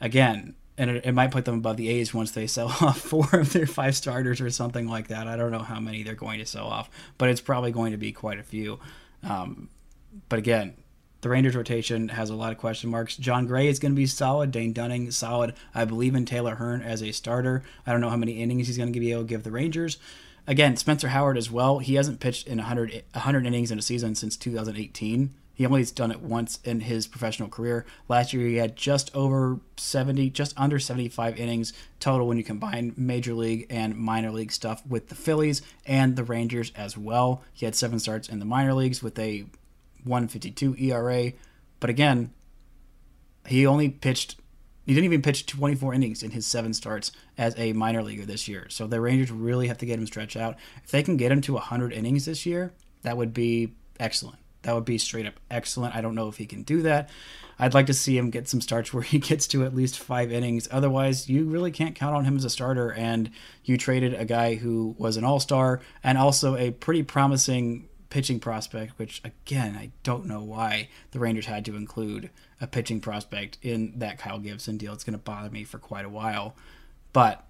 again, 0.00 0.54
and 0.76 0.90
it, 0.90 1.06
it, 1.06 1.12
might 1.12 1.30
put 1.30 1.44
them 1.44 1.56
above 1.56 1.76
the 1.76 1.88
A's 1.88 2.12
once 2.12 2.32
they 2.32 2.46
sell 2.46 2.68
off 2.80 3.00
four 3.00 3.28
of 3.32 3.52
their 3.52 3.66
five 3.66 3.96
starters 3.96 4.40
or 4.40 4.50
something 4.50 4.88
like 4.88 5.08
that. 5.08 5.26
I 5.26 5.36
don't 5.36 5.52
know 5.52 5.60
how 5.60 5.80
many 5.80 6.02
they're 6.02 6.14
going 6.14 6.40
to 6.40 6.46
sell 6.46 6.66
off, 6.66 6.90
but 7.18 7.28
it's 7.28 7.40
probably 7.40 7.72
going 7.72 7.92
to 7.92 7.98
be 7.98 8.12
quite 8.12 8.38
a 8.38 8.42
few. 8.42 8.80
Um, 9.22 9.68
but 10.28 10.38
again, 10.38 10.74
the 11.20 11.30
Rangers 11.30 11.56
rotation 11.56 12.08
has 12.10 12.28
a 12.28 12.34
lot 12.34 12.52
of 12.52 12.58
question 12.58 12.90
marks. 12.90 13.16
Jon 13.16 13.46
Gray 13.46 13.68
is 13.68 13.78
going 13.78 13.92
to 13.92 13.96
be 13.96 14.06
solid. 14.06 14.50
Dane 14.50 14.72
Dunning 14.72 15.10
solid. 15.10 15.54
I 15.74 15.86
believe 15.86 16.14
in 16.14 16.26
Taylor 16.26 16.56
Hearn 16.56 16.82
as 16.82 17.02
a 17.02 17.12
starter. 17.12 17.62
I 17.86 17.92
don't 17.92 18.02
know 18.02 18.10
how 18.10 18.16
many 18.16 18.42
innings 18.42 18.66
he's 18.66 18.76
going 18.76 18.92
to 18.92 19.00
be 19.00 19.12
able 19.12 19.22
to 19.22 19.28
give 19.28 19.42
the 19.42 19.50
Rangers. 19.50 19.96
Again, 20.46 20.76
Spencer 20.76 21.08
Howard 21.08 21.38
as 21.38 21.50
well. 21.50 21.78
He 21.78 21.94
hasn't 21.94 22.20
pitched 22.20 22.46
in 22.46 22.58
100, 22.58 23.04
100 23.12 23.46
innings 23.46 23.70
in 23.70 23.78
a 23.78 23.82
season 23.82 24.14
since 24.14 24.36
2018. 24.36 25.34
He 25.54 25.64
only 25.64 25.80
has 25.80 25.92
done 25.92 26.10
it 26.10 26.20
once 26.20 26.58
in 26.64 26.80
his 26.80 27.06
professional 27.06 27.48
career. 27.48 27.86
Last 28.08 28.32
year, 28.32 28.46
he 28.46 28.56
had 28.56 28.74
just 28.74 29.14
over 29.14 29.60
70, 29.76 30.30
just 30.30 30.58
under 30.58 30.80
75 30.80 31.38
innings 31.38 31.72
total 32.00 32.26
when 32.26 32.36
you 32.36 32.44
combine 32.44 32.92
major 32.96 33.34
league 33.34 33.66
and 33.70 33.96
minor 33.96 34.32
league 34.32 34.50
stuff 34.50 34.84
with 34.86 35.08
the 35.08 35.14
Phillies 35.14 35.62
and 35.86 36.16
the 36.16 36.24
Rangers 36.24 36.72
as 36.74 36.98
well. 36.98 37.42
He 37.52 37.66
had 37.66 37.76
seven 37.76 38.00
starts 38.00 38.28
in 38.28 38.40
the 38.40 38.44
minor 38.44 38.74
leagues 38.74 39.02
with 39.02 39.16
a 39.18 39.46
152 40.02 40.74
ERA. 40.76 41.32
But 41.78 41.88
again, 41.88 42.32
he 43.46 43.64
only 43.64 43.90
pitched, 43.90 44.36
he 44.84 44.92
didn't 44.92 45.04
even 45.04 45.22
pitch 45.22 45.46
24 45.46 45.94
innings 45.94 46.24
in 46.24 46.32
his 46.32 46.46
seven 46.46 46.74
starts 46.74 47.12
as 47.38 47.56
a 47.56 47.72
minor 47.74 48.02
leaguer 48.02 48.26
this 48.26 48.48
year. 48.48 48.66
So 48.70 48.88
the 48.88 49.00
Rangers 49.00 49.30
really 49.30 49.68
have 49.68 49.78
to 49.78 49.86
get 49.86 50.00
him 50.00 50.06
stretched 50.06 50.36
out. 50.36 50.56
If 50.82 50.90
they 50.90 51.04
can 51.04 51.16
get 51.16 51.30
him 51.30 51.40
to 51.42 51.52
100 51.54 51.92
innings 51.92 52.24
this 52.24 52.44
year, 52.44 52.72
that 53.02 53.16
would 53.16 53.32
be 53.32 53.74
excellent 54.00 54.38
that 54.64 54.74
would 54.74 54.84
be 54.84 54.98
straight 54.98 55.26
up 55.26 55.34
excellent. 55.50 55.94
I 55.94 56.00
don't 56.00 56.14
know 56.14 56.28
if 56.28 56.36
he 56.36 56.46
can 56.46 56.62
do 56.62 56.82
that. 56.82 57.08
I'd 57.58 57.74
like 57.74 57.86
to 57.86 57.94
see 57.94 58.18
him 58.18 58.30
get 58.30 58.48
some 58.48 58.60
starts 58.60 58.92
where 58.92 59.02
he 59.02 59.18
gets 59.18 59.46
to 59.48 59.64
at 59.64 59.74
least 59.74 59.98
five 59.98 60.32
innings. 60.32 60.68
Otherwise, 60.70 61.28
you 61.28 61.44
really 61.44 61.70
can't 61.70 61.94
count 61.94 62.16
on 62.16 62.24
him 62.24 62.36
as 62.36 62.44
a 62.44 62.50
starter. 62.50 62.92
And 62.92 63.30
you 63.64 63.78
traded 63.78 64.14
a 64.14 64.24
guy 64.24 64.56
who 64.56 64.94
was 64.98 65.16
an 65.16 65.24
all 65.24 65.40
star 65.40 65.80
and 66.02 66.18
also 66.18 66.56
a 66.56 66.72
pretty 66.72 67.02
promising 67.02 67.88
pitching 68.10 68.38
prospect, 68.38 68.96
which 68.96 69.20
again, 69.24 69.76
I 69.76 69.90
don't 70.04 70.26
know 70.26 70.42
why 70.42 70.88
the 71.10 71.18
Rangers 71.18 71.46
had 71.46 71.64
to 71.64 71.76
include 71.76 72.30
a 72.60 72.66
pitching 72.66 73.00
prospect 73.00 73.58
in 73.60 73.98
that 73.98 74.18
Kyle 74.18 74.38
Gibson 74.38 74.76
deal. 74.76 74.92
It's 74.92 75.04
going 75.04 75.18
to 75.18 75.24
bother 75.24 75.50
me 75.50 75.64
for 75.64 75.78
quite 75.78 76.04
a 76.04 76.08
while. 76.08 76.54
But 77.12 77.44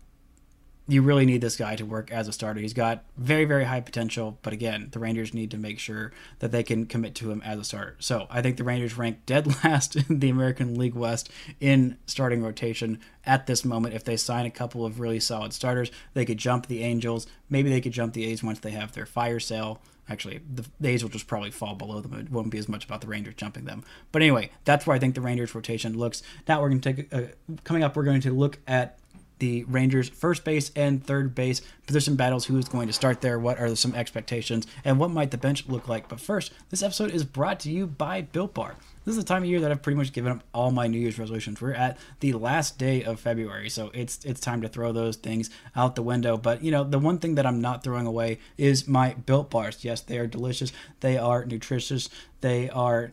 you 0.87 1.01
really 1.01 1.25
need 1.25 1.40
this 1.40 1.57
guy 1.57 1.77
to 1.77 1.87
work 1.87 2.12
as 2.12 2.29
a 2.29 2.33
starter. 2.33 2.61
He's 2.61 2.75
got 2.75 3.05
very, 3.16 3.47
very 3.47 3.64
high 3.64 3.81
potential, 3.81 4.38
but 4.42 4.53
again, 4.53 4.88
the 4.92 4.99
Rangers 4.99 5.33
need 5.33 5.51
to 5.53 5.57
make 5.57 5.79
sure 5.79 6.12
that 6.40 6.53
they 6.53 6.62
can 6.62 6.85
commit 6.85 7.14
to 7.16 7.31
him 7.31 7.40
as 7.42 7.59
a 7.59 7.64
starter. 7.64 7.97
So 8.01 8.27
I 8.29 8.42
think 8.42 8.59
the 8.59 8.64
Rangers 8.64 8.99
rank 8.99 9.25
dead 9.25 9.47
last 9.64 9.97
in 9.97 10.20
the 10.20 10.29
American 10.29 10.79
League 10.79 10.94
West 10.94 11.31
in 11.59 11.97
starting 12.07 12.42
rotation 12.42 12.99
at 13.25 13.47
this 13.47 13.64
moment. 13.64 13.94
If 13.94 14.05
they 14.05 14.18
sign 14.18 14.44
a 14.44 14.51
couple 14.51 14.85
of 14.85 15.01
really 15.01 15.20
solid 15.20 15.55
starters, 15.55 15.90
they 16.12 16.27
could 16.27 16.38
jump 16.38 16.66
the 16.66 16.83
Angels. 16.83 17.27
Maybe 17.49 17.70
they 17.70 17.81
could 17.81 17.92
jump 17.92 18.12
the 18.12 18.27
A's 18.27 18.42
once 18.42 18.61
they 18.61 18.73
have 18.73 18.92
their 18.92 19.07
fire 19.07 19.40
sale. 19.40 19.81
Actually, 20.07 20.42
the, 20.53 20.66
the 20.79 20.88
A's 20.90 21.03
will 21.03 21.09
just 21.09 21.27
probably 21.27 21.51
fall 21.51 21.75
below 21.75 22.03
them. 22.03 22.12
It 22.12 22.31
won't 22.31 22.51
be 22.51 22.59
as 22.59 22.68
much 22.68 22.85
about 22.85 23.01
the 23.01 23.07
Rangers 23.07 23.37
jumping 23.38 23.64
them. 23.64 23.85
But 24.12 24.20
anyway, 24.20 24.51
that's 24.66 24.87
where 24.87 24.94
I 24.94 24.99
think 24.99 25.14
the 25.14 25.23
Rangers 25.23 25.55
rotation 25.55 25.97
looks. 25.97 26.23
Now 26.47 26.61
we're 26.61 26.68
going 26.68 26.81
to 26.83 26.92
take, 26.92 27.64
coming 27.64 27.83
up, 27.83 27.97
we're 27.97 28.03
going 28.03 28.20
to 28.20 28.33
look 28.33 28.59
at 28.66 28.99
the 29.38 29.64
Rangers' 29.64 30.09
first 30.09 30.44
base 30.44 30.70
and 30.77 31.05
third 31.05 31.35
base 31.35 31.61
position 31.87 32.16
battles. 32.16 32.47
Who 32.47 32.59
is 32.59 32.68
going 32.68 32.87
to 32.87 32.92
start 32.92 33.20
there? 33.20 33.38
What 33.38 33.59
are 33.59 33.75
some 33.77 33.94
expectations? 33.94 34.66
And 34.85 34.99
what 34.99 35.11
might 35.11 35.31
the 35.31 35.38
bench 35.38 35.68
look 35.68 35.88
like? 35.88 36.09
But 36.09 36.20
first, 36.20 36.53
this 36.70 36.83
episode 36.83 37.11
is 37.11 37.25
brought 37.25 37.61
to 37.61 37.70
you 37.70 37.87
by 37.87 38.23
Built 38.23 38.55
Bar. 38.55 38.77
This 39.05 39.16
is 39.16 39.23
the 39.23 39.29
time 39.29 39.42
of 39.42 39.49
year 39.49 39.61
that 39.61 39.70
I've 39.70 39.83
pretty 39.83 39.99
much 39.99 40.12
given 40.12 40.33
up 40.33 40.44
all 40.55 40.70
my 40.70 40.87
New 40.87 40.99
Year's 40.99 41.18
resolutions. 41.18 41.61
We're 41.61 41.75
at 41.75 41.99
the 42.20 42.33
last 42.33 42.79
day 42.79 43.03
of 43.03 43.20
February, 43.20 43.68
so 43.68 43.90
it's 43.92 44.25
it's 44.25 44.40
time 44.40 44.62
to 44.62 44.68
throw 44.68 44.92
those 44.92 45.16
things 45.16 45.51
out 45.77 45.94
the 45.94 46.03
window. 46.03 46.38
But 46.38 46.62
you 46.62 46.70
know, 46.70 46.85
the 46.85 46.99
one 46.99 47.18
thing 47.18 47.35
that 47.35 47.44
I'm 47.44 47.61
not 47.61 47.85
throwing 47.85 48.07
away 48.07 48.38
is 48.57 48.88
my 48.88 49.12
Built 49.14 49.51
Bars. 49.51 49.85
Yes, 49.85 50.01
they 50.01 50.18
are 50.18 50.27
delicious. 50.27 50.73
They 51.01 51.18
are 51.18 51.44
nutritious. 51.44 52.09
They 52.40 52.70
are 52.70 53.12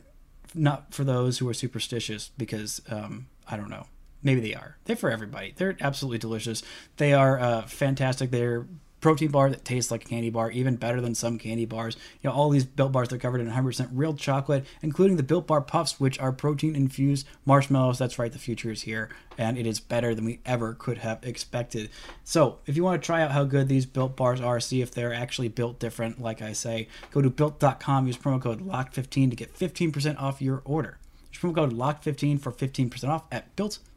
not 0.55 0.93
for 0.93 1.03
those 1.03 1.39
who 1.39 1.49
are 1.49 1.53
superstitious 1.53 2.31
because 2.37 2.81
um, 2.89 3.27
I 3.47 3.57
don't 3.57 3.69
know 3.69 3.87
maybe 4.23 4.41
they 4.41 4.55
are. 4.55 4.77
They're 4.85 4.95
for 4.95 5.11
everybody. 5.11 5.53
They're 5.55 5.77
absolutely 5.81 6.19
delicious. 6.19 6.63
They 6.97 7.13
are 7.13 7.39
uh, 7.39 7.61
fantastic. 7.63 8.31
They're 8.31 8.65
protein 9.01 9.31
bar 9.31 9.49
that 9.49 9.65
tastes 9.65 9.91
like 9.91 10.05
a 10.05 10.07
candy 10.07 10.29
bar, 10.29 10.51
even 10.51 10.75
better 10.75 11.01
than 11.01 11.15
some 11.15 11.37
candy 11.37 11.65
bars. 11.65 11.97
You 12.21 12.29
know, 12.29 12.35
all 12.35 12.49
these 12.49 12.63
built 12.63 12.91
bars 12.91 13.09
they're 13.09 13.17
covered 13.19 13.41
in 13.41 13.49
100% 13.49 13.89
real 13.91 14.13
chocolate, 14.13 14.65
including 14.81 15.17
the 15.17 15.23
built 15.23 15.47
bar 15.47 15.61
puffs, 15.61 15.99
which 15.99 16.19
are 16.19 16.31
protein 16.31 16.75
infused 16.75 17.27
marshmallows. 17.43 17.97
That's 17.97 18.17
right, 18.17 18.31
the 18.31 18.39
future 18.39 18.71
is 18.71 18.83
here, 18.83 19.09
and 19.37 19.57
it 19.57 19.67
is 19.67 19.79
better 19.79 20.15
than 20.15 20.23
we 20.23 20.39
ever 20.45 20.73
could 20.73 20.99
have 20.99 21.23
expected. 21.23 21.89
So, 22.23 22.59
if 22.67 22.77
you 22.77 22.83
want 22.83 23.01
to 23.01 23.05
try 23.05 23.21
out 23.21 23.31
how 23.31 23.43
good 23.43 23.67
these 23.67 23.85
built 23.85 24.15
bars 24.15 24.39
are, 24.39 24.59
see 24.59 24.81
if 24.81 24.91
they're 24.91 25.13
actually 25.13 25.49
built 25.49 25.79
different, 25.79 26.21
like 26.21 26.41
I 26.41 26.53
say, 26.53 26.87
go 27.09 27.21
to 27.21 27.29
built.com, 27.29 28.07
use 28.07 28.17
promo 28.17 28.41
code 28.41 28.61
LOCK15 28.61 29.31
to 29.31 29.35
get 29.35 29.57
15% 29.57 30.21
off 30.21 30.41
your 30.41 30.61
order. 30.63 30.99
Use 31.33 31.41
promo 31.41 31.55
code 31.55 31.73
LOCK15 31.73 32.39
for 32.39 32.51
15% 32.51 33.09
off 33.09 33.23
at 33.31 33.53
built.com. 33.55 33.90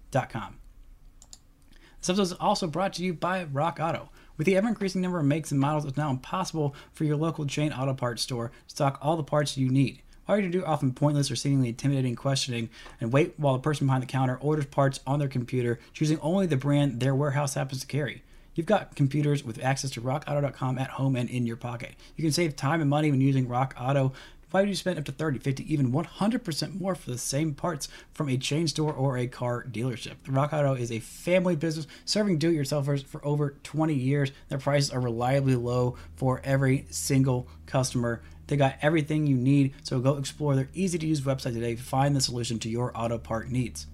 This 2.00 2.10
episode 2.10 2.22
is 2.22 2.32
also 2.34 2.66
brought 2.66 2.92
to 2.94 3.02
you 3.02 3.12
by 3.14 3.44
Rock 3.44 3.78
Auto. 3.80 4.10
With 4.36 4.46
the 4.46 4.56
ever 4.56 4.68
increasing 4.68 5.00
number 5.00 5.18
of 5.18 5.24
makes 5.24 5.50
and 5.50 5.60
models, 5.60 5.84
it's 5.84 5.96
now 5.96 6.10
impossible 6.10 6.74
for 6.92 7.04
your 7.04 7.16
local 7.16 7.46
chain 7.46 7.72
auto 7.72 7.94
parts 7.94 8.22
store 8.22 8.48
to 8.48 8.74
stock 8.74 8.98
all 9.02 9.16
the 9.16 9.24
parts 9.24 9.56
you 9.56 9.68
need. 9.68 10.02
Why 10.26 10.36
would 10.36 10.44
you 10.44 10.50
do 10.50 10.64
often 10.64 10.92
pointless 10.92 11.30
or 11.30 11.36
seemingly 11.36 11.70
intimidating 11.70 12.14
questioning 12.14 12.70
and 13.00 13.12
wait 13.12 13.34
while 13.38 13.54
the 13.54 13.58
person 13.58 13.86
behind 13.86 14.02
the 14.02 14.06
counter 14.06 14.36
orders 14.36 14.66
parts 14.66 15.00
on 15.06 15.18
their 15.18 15.28
computer, 15.28 15.80
choosing 15.92 16.20
only 16.20 16.46
the 16.46 16.56
brand 16.56 17.00
their 17.00 17.14
warehouse 17.14 17.54
happens 17.54 17.80
to 17.80 17.86
carry? 17.86 18.22
You've 18.54 18.66
got 18.66 18.94
computers 18.94 19.42
with 19.42 19.62
access 19.62 19.90
to 19.92 20.00
rockauto.com 20.00 20.78
at 20.78 20.90
home 20.90 21.16
and 21.16 21.28
in 21.28 21.46
your 21.46 21.56
pocket. 21.56 21.94
You 22.16 22.22
can 22.22 22.32
save 22.32 22.54
time 22.54 22.80
and 22.80 22.88
money 22.88 23.10
when 23.10 23.20
using 23.20 23.48
Rock 23.48 23.74
Auto 23.78 24.12
why 24.54 24.60
would 24.60 24.68
you 24.68 24.76
spend 24.76 25.00
up 25.00 25.04
to 25.04 25.10
30, 25.10 25.40
50, 25.40 25.72
even 25.74 25.90
100% 25.90 26.80
more 26.80 26.94
for 26.94 27.10
the 27.10 27.18
same 27.18 27.54
parts 27.54 27.88
from 28.12 28.28
a 28.28 28.36
chain 28.36 28.68
store 28.68 28.92
or 28.92 29.18
a 29.18 29.26
car 29.26 29.64
dealership? 29.64 30.14
Rock 30.28 30.52
Auto 30.52 30.74
is 30.74 30.92
a 30.92 31.00
family 31.00 31.56
business 31.56 31.88
serving 32.04 32.38
do 32.38 32.50
it 32.50 32.54
yourselfers 32.54 33.04
for 33.04 33.26
over 33.26 33.56
20 33.64 33.94
years. 33.94 34.30
Their 34.50 34.58
prices 34.58 34.92
are 34.92 35.00
reliably 35.00 35.56
low 35.56 35.96
for 36.14 36.40
every 36.44 36.86
single 36.88 37.48
customer. 37.66 38.22
They 38.46 38.56
got 38.56 38.76
everything 38.80 39.26
you 39.26 39.34
need, 39.34 39.74
so 39.82 39.98
go 39.98 40.18
explore 40.18 40.54
their 40.54 40.68
easy 40.72 40.98
to 40.98 41.06
use 41.06 41.22
website 41.22 41.54
today. 41.54 41.74
Find 41.74 42.14
the 42.14 42.20
solution 42.20 42.60
to 42.60 42.68
your 42.68 42.96
auto 42.96 43.18
part 43.18 43.50
needs. 43.50 43.88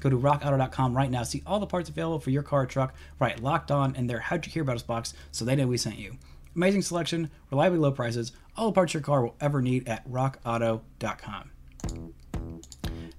Go 0.00 0.10
to 0.10 0.18
rockauto.com 0.18 0.94
right 0.94 1.10
now. 1.10 1.22
See 1.22 1.42
all 1.46 1.60
the 1.60 1.66
parts 1.66 1.88
available 1.88 2.20
for 2.20 2.28
your 2.28 2.42
car 2.42 2.64
or 2.64 2.66
truck. 2.66 2.94
Right, 3.18 3.42
locked 3.42 3.70
on 3.70 3.96
in 3.96 4.06
their 4.06 4.20
How'd 4.20 4.44
You 4.44 4.52
Hear 4.52 4.64
About 4.64 4.76
Us 4.76 4.82
box 4.82 5.14
so 5.32 5.46
they 5.46 5.56
know 5.56 5.66
we 5.66 5.78
sent 5.78 5.96
you. 5.96 6.18
Amazing 6.54 6.82
selection, 6.82 7.30
reliably 7.50 7.78
low 7.78 7.90
prices, 7.90 8.30
all 8.56 8.66
the 8.66 8.72
parts 8.72 8.94
your 8.94 9.02
car 9.02 9.22
will 9.22 9.36
ever 9.40 9.60
need 9.60 9.88
at 9.88 10.08
rockauto.com. 10.08 11.50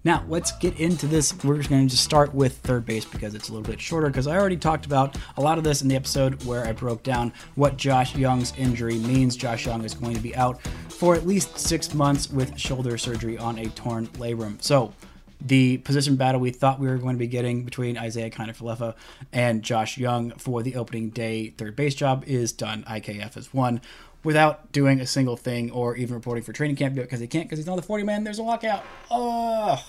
Now, 0.03 0.23
let's 0.27 0.51
get 0.59 0.79
into 0.79 1.07
this. 1.07 1.33
We're 1.43 1.57
just 1.57 1.69
going 1.69 1.87
to 1.87 1.97
start 1.97 2.31
with 2.31 2.57
third 2.57 2.85
base 2.85 3.05
because 3.05 3.33
it's 3.33 3.49
a 3.49 3.51
little 3.51 3.67
bit 3.67 3.81
shorter 3.81 4.07
because 4.07 4.27
I 4.27 4.37
already 4.37 4.55
talked 4.55 4.85
about 4.85 5.17
a 5.35 5.41
lot 5.41 5.57
of 5.57 5.63
this 5.63 5.81
in 5.81 5.87
the 5.87 5.95
episode 5.95 6.43
where 6.43 6.63
I 6.63 6.73
broke 6.73 7.01
down 7.01 7.33
what 7.55 7.75
Josh 7.75 8.15
Jung's 8.15 8.53
injury 8.55 8.99
means. 8.99 9.35
Josh 9.35 9.65
Jung 9.65 9.83
is 9.83 9.95
going 9.95 10.13
to 10.13 10.21
be 10.21 10.35
out 10.35 10.61
for 10.89 11.15
at 11.15 11.25
least 11.25 11.57
six 11.57 11.95
months 11.95 12.29
with 12.29 12.55
shoulder 12.55 12.99
surgery 12.99 13.35
on 13.39 13.57
a 13.57 13.65
torn 13.69 14.05
labrum. 14.09 14.61
So, 14.61 14.93
the 15.41 15.77
position 15.79 16.15
battle 16.15 16.39
we 16.39 16.51
thought 16.51 16.79
we 16.79 16.87
were 16.87 16.97
going 16.97 17.15
to 17.15 17.19
be 17.19 17.27
getting 17.27 17.63
between 17.63 17.97
Isiah 17.97 18.29
Kiner-Falefa 18.29 18.95
and 19.33 19.63
Josh 19.63 19.97
Jung 19.97 20.31
for 20.31 20.63
the 20.63 20.75
opening 20.75 21.09
day 21.09 21.49
third 21.49 21.75
base 21.75 21.93
job 21.93 22.23
is 22.25 22.51
done. 22.51 22.83
IKF 22.83 23.33
has 23.33 23.53
won 23.53 23.81
without 24.25 24.71
doing 24.71 24.99
a 24.99 25.05
single 25.05 25.37
thing 25.37 25.71
or 25.71 25.95
even 25.95 26.15
reporting 26.15 26.43
for 26.43 26.51
training 26.51 26.75
camp 26.75 26.95
because 26.95 27.19
he 27.19 27.27
can't 27.27 27.45
because 27.45 27.59
he's 27.59 27.67
not 27.67 27.75
the 27.77 27.81
40 27.81 28.03
man. 28.03 28.23
There's 28.23 28.39
a 28.39 28.43
lockout. 28.43 28.83
Oh, 29.09 29.81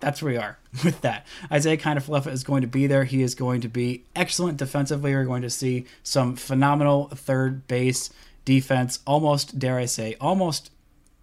that's 0.00 0.22
where 0.22 0.32
we 0.32 0.38
are 0.38 0.58
with 0.84 1.00
that. 1.02 1.26
Isiah 1.52 1.76
Kiner-Falefa 1.76 2.28
is 2.28 2.44
going 2.44 2.62
to 2.62 2.68
be 2.68 2.86
there. 2.86 3.04
He 3.04 3.22
is 3.22 3.34
going 3.34 3.60
to 3.60 3.68
be 3.68 4.04
excellent 4.16 4.56
defensively. 4.56 5.14
We're 5.14 5.24
going 5.24 5.42
to 5.42 5.50
see 5.50 5.84
some 6.02 6.36
phenomenal 6.36 7.08
third 7.08 7.66
base 7.66 8.10
defense, 8.44 9.00
almost, 9.06 9.58
dare 9.58 9.78
I 9.78 9.84
say, 9.84 10.16
almost 10.20 10.70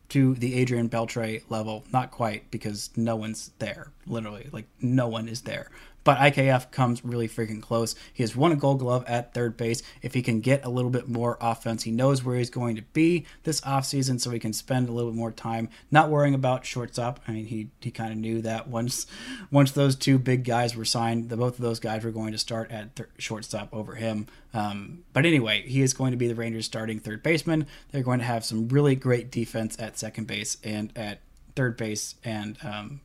to 0.10 0.36
the 0.36 0.56
Adrian 0.56 0.89
Beltre 0.89 1.43
level. 1.50 1.86
Not 1.91 2.12
quite 2.12 2.50
because 2.52 2.89
no 2.95 3.15
one's 3.15 3.52
there, 3.60 3.88
literally. 4.06 4.50
Like, 4.52 4.65
no 4.82 5.08
one 5.08 5.28
is 5.28 5.41
there 5.41 5.69
but 6.04 6.18
IKF 6.18 6.72
comes 6.72 7.04
really 7.04 7.28
freaking 7.28 7.62
close. 7.62 7.96
He 8.14 8.24
has 8.24 8.36
won 8.36 8.52
a 8.52 8.56
gold 8.56 8.80
glove 8.80 9.04
at 9.08 9.34
third 9.34 9.58
base. 9.58 9.84
If 10.02 10.14
he 10.14 10.22
can 10.22 10.40
get 10.40 10.66
a 10.66 10.70
little 10.70 10.92
bit 10.92 11.08
more 11.08 11.38
offense, 11.42 11.84
he 11.84 11.92
knows 11.92 12.24
where 12.24 12.38
he's 12.38 12.50
going 12.50 12.76
to 12.78 12.82
be 12.82 13.26
this 13.44 13.62
offseason, 13.62 14.20
so 14.20 14.32
he 14.32 14.40
can 14.40 14.54
spend 14.54 14.90
a 14.90 14.92
little 14.92 15.12
bit 15.12 15.18
more 15.18 15.32
time 15.32 15.70
not 15.92 16.10
worrying 16.10 16.34
about 16.34 16.66
shortstop. 16.66 17.20
I 17.28 17.34
mean, 17.34 17.46
he, 17.46 17.70
he 17.80 17.92
kind 17.92 18.12
of 18.12 18.18
knew 18.18 18.42
that 18.42 18.68
once 18.68 19.06
once 19.52 19.72
those 19.72 19.96
two 19.96 20.18
big 20.18 20.44
guys 20.44 20.76
were 20.76 20.86
signed, 20.86 21.30
the 21.30 21.38
both 21.38 21.56
of 21.56 21.62
those 21.62 21.80
guys 21.80 22.04
were 22.04 22.12
going 22.12 22.32
to 22.32 22.38
start 22.38 22.72
at 22.72 22.96
th- 22.96 23.10
shortstop 23.18 23.70
over 23.74 23.96
him. 23.96 24.28
Um, 24.54 25.04
but 25.14 25.26
anyway, 25.26 25.64
he 25.64 25.82
is 25.82 25.94
going 25.94 26.12
to 26.12 26.18
be 26.18 26.28
the 26.28 26.36
Rangers' 26.36 26.66
starting 26.66 27.00
third 27.00 27.24
baseman. 27.24 27.68
They're 27.92 28.04
going 28.04 28.20
to 28.20 28.26
have 28.26 28.46
some 28.46 28.68
really 28.70 28.96
great 28.96 29.32
defense 29.32 29.78
at 29.80 30.00
second 30.00 30.28
base 30.28 30.58
and 30.64 30.92
at 30.96 31.22
third 31.56 31.78
base, 31.78 32.16
and 32.24 32.58
um, 32.64 33.02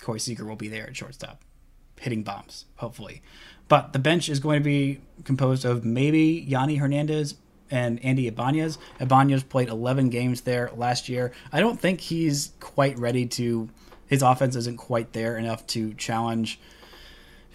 Corey 0.00 0.20
Seager 0.20 0.44
will 0.44 0.56
be 0.56 0.68
there 0.68 0.86
at 0.86 0.96
shortstop 0.96 1.42
hitting 2.00 2.22
bombs, 2.22 2.66
hopefully. 2.76 3.22
But 3.68 3.92
the 3.92 3.98
bench 3.98 4.28
is 4.28 4.40
going 4.40 4.60
to 4.60 4.64
be 4.64 5.00
composed 5.24 5.64
of 5.64 5.84
maybe 5.84 6.46
Yonny 6.48 6.78
Hernandez 6.78 7.34
and 7.70 8.04
Andy 8.04 8.28
Ibanez. 8.28 8.78
Ibanez 9.00 9.42
played 9.42 9.68
11 9.68 10.10
games 10.10 10.42
there 10.42 10.70
last 10.76 11.08
year. 11.08 11.32
I 11.52 11.60
don't 11.60 11.80
think 11.80 12.00
he's 12.00 12.52
quite 12.60 12.98
ready 12.98 13.26
to. 13.26 13.68
His 14.06 14.22
offense 14.22 14.54
isn't 14.54 14.76
quite 14.76 15.12
there 15.12 15.36
enough 15.36 15.66
to 15.68 15.92
challenge 15.94 16.60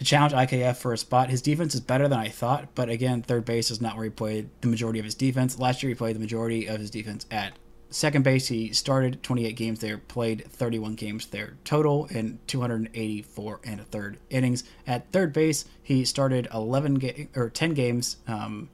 to 0.02 0.06
challenge 0.06 0.34
IKF 0.34 0.78
for 0.78 0.94
a 0.94 0.98
spot. 0.98 1.30
His 1.30 1.44
defense 1.44 1.76
is 1.76 1.80
better 1.80 2.08
than 2.08 2.18
I 2.18 2.28
thought, 2.28 2.70
but 2.74 2.90
again, 2.90 3.22
third 3.22 3.46
base 3.46 3.70
is 3.70 3.80
not 3.80 3.96
where 3.96 4.06
he 4.06 4.10
played 4.10 4.50
the 4.62 4.68
majority 4.68 4.98
of 4.98 5.06
his 5.06 5.14
defense. 5.14 5.60
Last 5.60 5.84
year, 5.84 5.90
he 5.90 5.96
played 5.96 6.16
the 6.16 6.20
majority 6.20 6.66
of 6.66 6.80
his 6.80 6.90
defense 6.90 7.28
at 7.30 7.54
second 7.92 8.24
base, 8.24 8.48
he 8.48 8.74
started 8.74 9.22
28 9.22 9.56
games 9.56 9.80
there, 9.80 9.98
played 9.98 10.46
31 10.50 10.96
games 10.96 11.28
there 11.28 11.58
total 11.64 12.06
in 12.08 12.40
284 12.48 13.60
and 13.64 13.80
a 13.80 13.84
third 13.84 14.18
innings. 14.30 14.64
At 14.88 15.12
third 15.12 15.34
base, 15.34 15.66
he 15.84 16.06
started 16.06 16.48
11 16.54 16.96
ga- 16.96 17.28
or 17.36 17.50
10 17.50 17.74
games 17.74 18.18
um, 18.28 18.70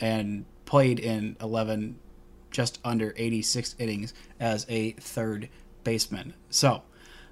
and 0.00 0.44
played 0.66 0.98
in 0.98 1.36
11, 1.40 1.98
just 2.50 2.78
under 2.84 3.14
86 3.16 3.74
innings 3.78 4.12
as 4.38 4.66
a 4.68 4.92
third 4.92 5.48
baseman. 5.84 6.34
So 6.50 6.82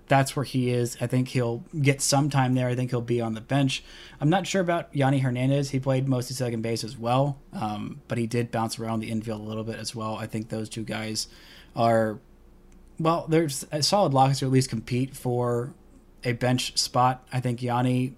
that's 0.09 0.37
where 0.37 0.45
he 0.45 0.71
is. 0.71 0.97
I 1.01 1.07
think 1.07 1.29
he'll 1.29 1.65
get 1.81 2.01
some 2.01 2.31
time 2.31 2.55
there. 2.55 2.69
I 2.69 2.75
think 2.75 2.91
he'll 2.91 3.01
be 3.01 3.21
on 3.21 3.35
the 3.35 3.41
bench. 3.41 3.83
I'm 4.21 4.31
not 4.31 4.47
sure 4.47 4.61
about 4.61 4.93
Yonny 4.93 5.21
Hernandez. 5.21 5.71
He 5.71 5.81
played 5.81 6.09
mostly 6.09 6.37
second 6.37 6.63
base 6.63 6.85
as 6.85 6.97
well, 6.97 7.39
um, 7.53 8.01
but 8.09 8.19
he 8.19 8.27
did 8.27 8.51
bounce 8.51 8.79
around 8.79 9.01
the 9.01 9.11
infield 9.11 9.41
a 9.41 9.45
little 9.45 9.65
bit 9.65 9.79
as 9.79 9.95
well. 9.95 10.17
I 10.17 10.27
think 10.27 10.49
those 10.49 10.69
two 10.69 10.85
guys 10.85 11.29
are, 11.75 12.19
well, 12.99 13.27
there's 13.29 13.65
solid 13.81 14.15
locks 14.15 14.39
to 14.41 14.47
at 14.47 14.53
least 14.53 14.71
compete 14.71 15.17
for 15.17 15.75
a 16.25 16.33
bench 16.33 16.77
spot. 16.79 17.27
I 17.33 17.41
think 17.41 17.61
Yonny 17.61 18.15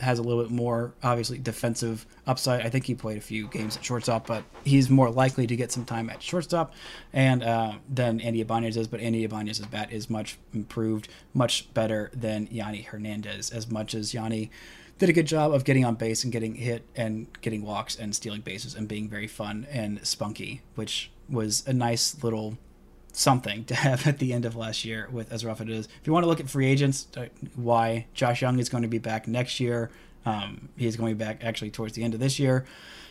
has 0.00 0.18
a 0.18 0.22
little 0.22 0.42
bit 0.42 0.50
more 0.50 0.94
obviously 1.02 1.38
defensive 1.38 2.06
upside. 2.26 2.64
I 2.64 2.70
think 2.70 2.84
he 2.84 2.94
played 2.94 3.18
a 3.18 3.20
few 3.20 3.48
games 3.48 3.76
at 3.76 3.84
shortstop, 3.84 4.26
but 4.26 4.44
he's 4.64 4.90
more 4.90 5.10
likely 5.10 5.46
to 5.46 5.56
get 5.56 5.72
some 5.72 5.84
time 5.84 6.10
at 6.10 6.22
shortstop 6.22 6.72
and 7.12 7.42
uh, 7.42 7.74
than 7.88 8.20
Andy 8.20 8.40
Ibanez 8.40 8.76
is. 8.76 8.88
But 8.88 9.00
Andy 9.00 9.24
Ibanez's 9.24 9.66
bat 9.66 9.92
is 9.92 10.08
much 10.08 10.38
improved, 10.52 11.08
much 11.34 11.72
better 11.74 12.10
than 12.14 12.46
Yonny 12.48 12.84
Hernandez. 12.84 13.50
As 13.50 13.70
much 13.70 13.94
as 13.94 14.12
Yonny 14.12 14.50
did 14.98 15.08
a 15.08 15.12
good 15.12 15.26
job 15.26 15.52
of 15.52 15.64
getting 15.64 15.84
on 15.84 15.94
base 15.94 16.24
and 16.24 16.32
getting 16.32 16.54
hit 16.54 16.84
and 16.94 17.26
getting 17.40 17.62
walks 17.62 17.96
and 17.96 18.14
stealing 18.14 18.42
bases 18.42 18.74
and 18.74 18.86
being 18.86 19.08
very 19.08 19.26
fun 19.26 19.66
and 19.70 20.06
spunky, 20.06 20.60
which 20.74 21.10
was 21.28 21.66
a 21.66 21.72
nice 21.72 22.22
little 22.22 22.58
something 23.12 23.64
to 23.66 23.74
have 23.86 24.06
at 24.06 24.18
the 24.18 24.32
end 24.32 24.44
of 24.44 24.56
last 24.56 24.84
year 24.84 25.08
with 25.10 25.32
as 25.32 25.44
rough 25.44 25.60
as 25.60 25.68
it 25.68 25.72
is. 25.72 25.86
If 26.00 26.06
you 26.06 26.12
want 26.12 26.24
to 26.24 26.28
look 26.28 26.40
at 26.40 26.48
free 26.48 26.66
agents, 26.66 27.06
uh, 27.16 27.26
why 27.54 28.06
Josh 28.14 28.42
Jung 28.42 28.58
is 28.58 28.68
going 28.68 28.82
to 28.82 28.88
be 28.88 28.98
back 28.98 29.26
next 29.28 29.60
year. 29.60 29.90
Um, 30.26 30.68
he's 30.76 30.96
going 30.96 31.16
back 31.16 31.42
actually 31.42 31.70
towards 31.70 31.94
the 31.94 32.04
end 32.04 32.14
of 32.14 32.20
this 32.20 32.38
year. 32.38 32.66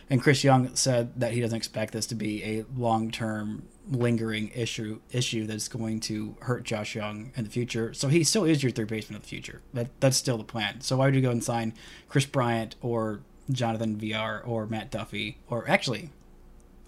And 0.08 0.20
Chris 0.20 0.42
Young 0.42 0.74
said 0.74 1.20
that 1.20 1.32
he 1.32 1.40
doesn't 1.40 1.56
expect 1.56 1.92
this 1.92 2.06
to 2.06 2.16
be 2.16 2.42
a 2.42 2.64
long-term 2.76 3.62
lingering 3.88 4.50
issue 4.54 5.00
issue 5.10 5.46
that's 5.46 5.68
going 5.68 6.00
to 6.00 6.36
hurt 6.42 6.64
Josh 6.64 6.96
Jung 6.96 7.32
in 7.36 7.44
the 7.44 7.50
future. 7.50 7.94
So 7.94 8.08
he 8.08 8.24
still 8.24 8.44
is 8.44 8.62
your 8.62 8.72
third 8.72 8.88
baseman 8.88 9.16
of 9.16 9.22
the 9.22 9.28
future. 9.28 9.62
That 9.72 9.88
that's 10.00 10.16
still 10.16 10.36
the 10.36 10.44
plan. 10.44 10.80
So 10.80 10.96
why 10.96 11.06
would 11.06 11.14
you 11.14 11.20
go 11.20 11.30
and 11.30 11.42
sign 11.42 11.74
Kris 12.08 12.26
Bryant 12.26 12.74
or 12.80 13.20
Jonathan 13.50 13.96
Villar 13.96 14.42
or 14.44 14.66
Matt 14.66 14.90
Duffy 14.90 15.38
or 15.48 15.68
actually 15.68 16.10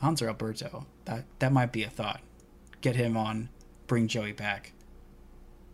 Hanser 0.02 0.26
Alberto? 0.26 0.86
That 1.04 1.24
that 1.38 1.52
might 1.52 1.70
be 1.70 1.84
a 1.84 1.90
thought 1.90 2.20
get 2.82 2.96
him 2.96 3.16
on, 3.16 3.48
bring 3.86 4.08
Joey 4.08 4.32
back. 4.32 4.72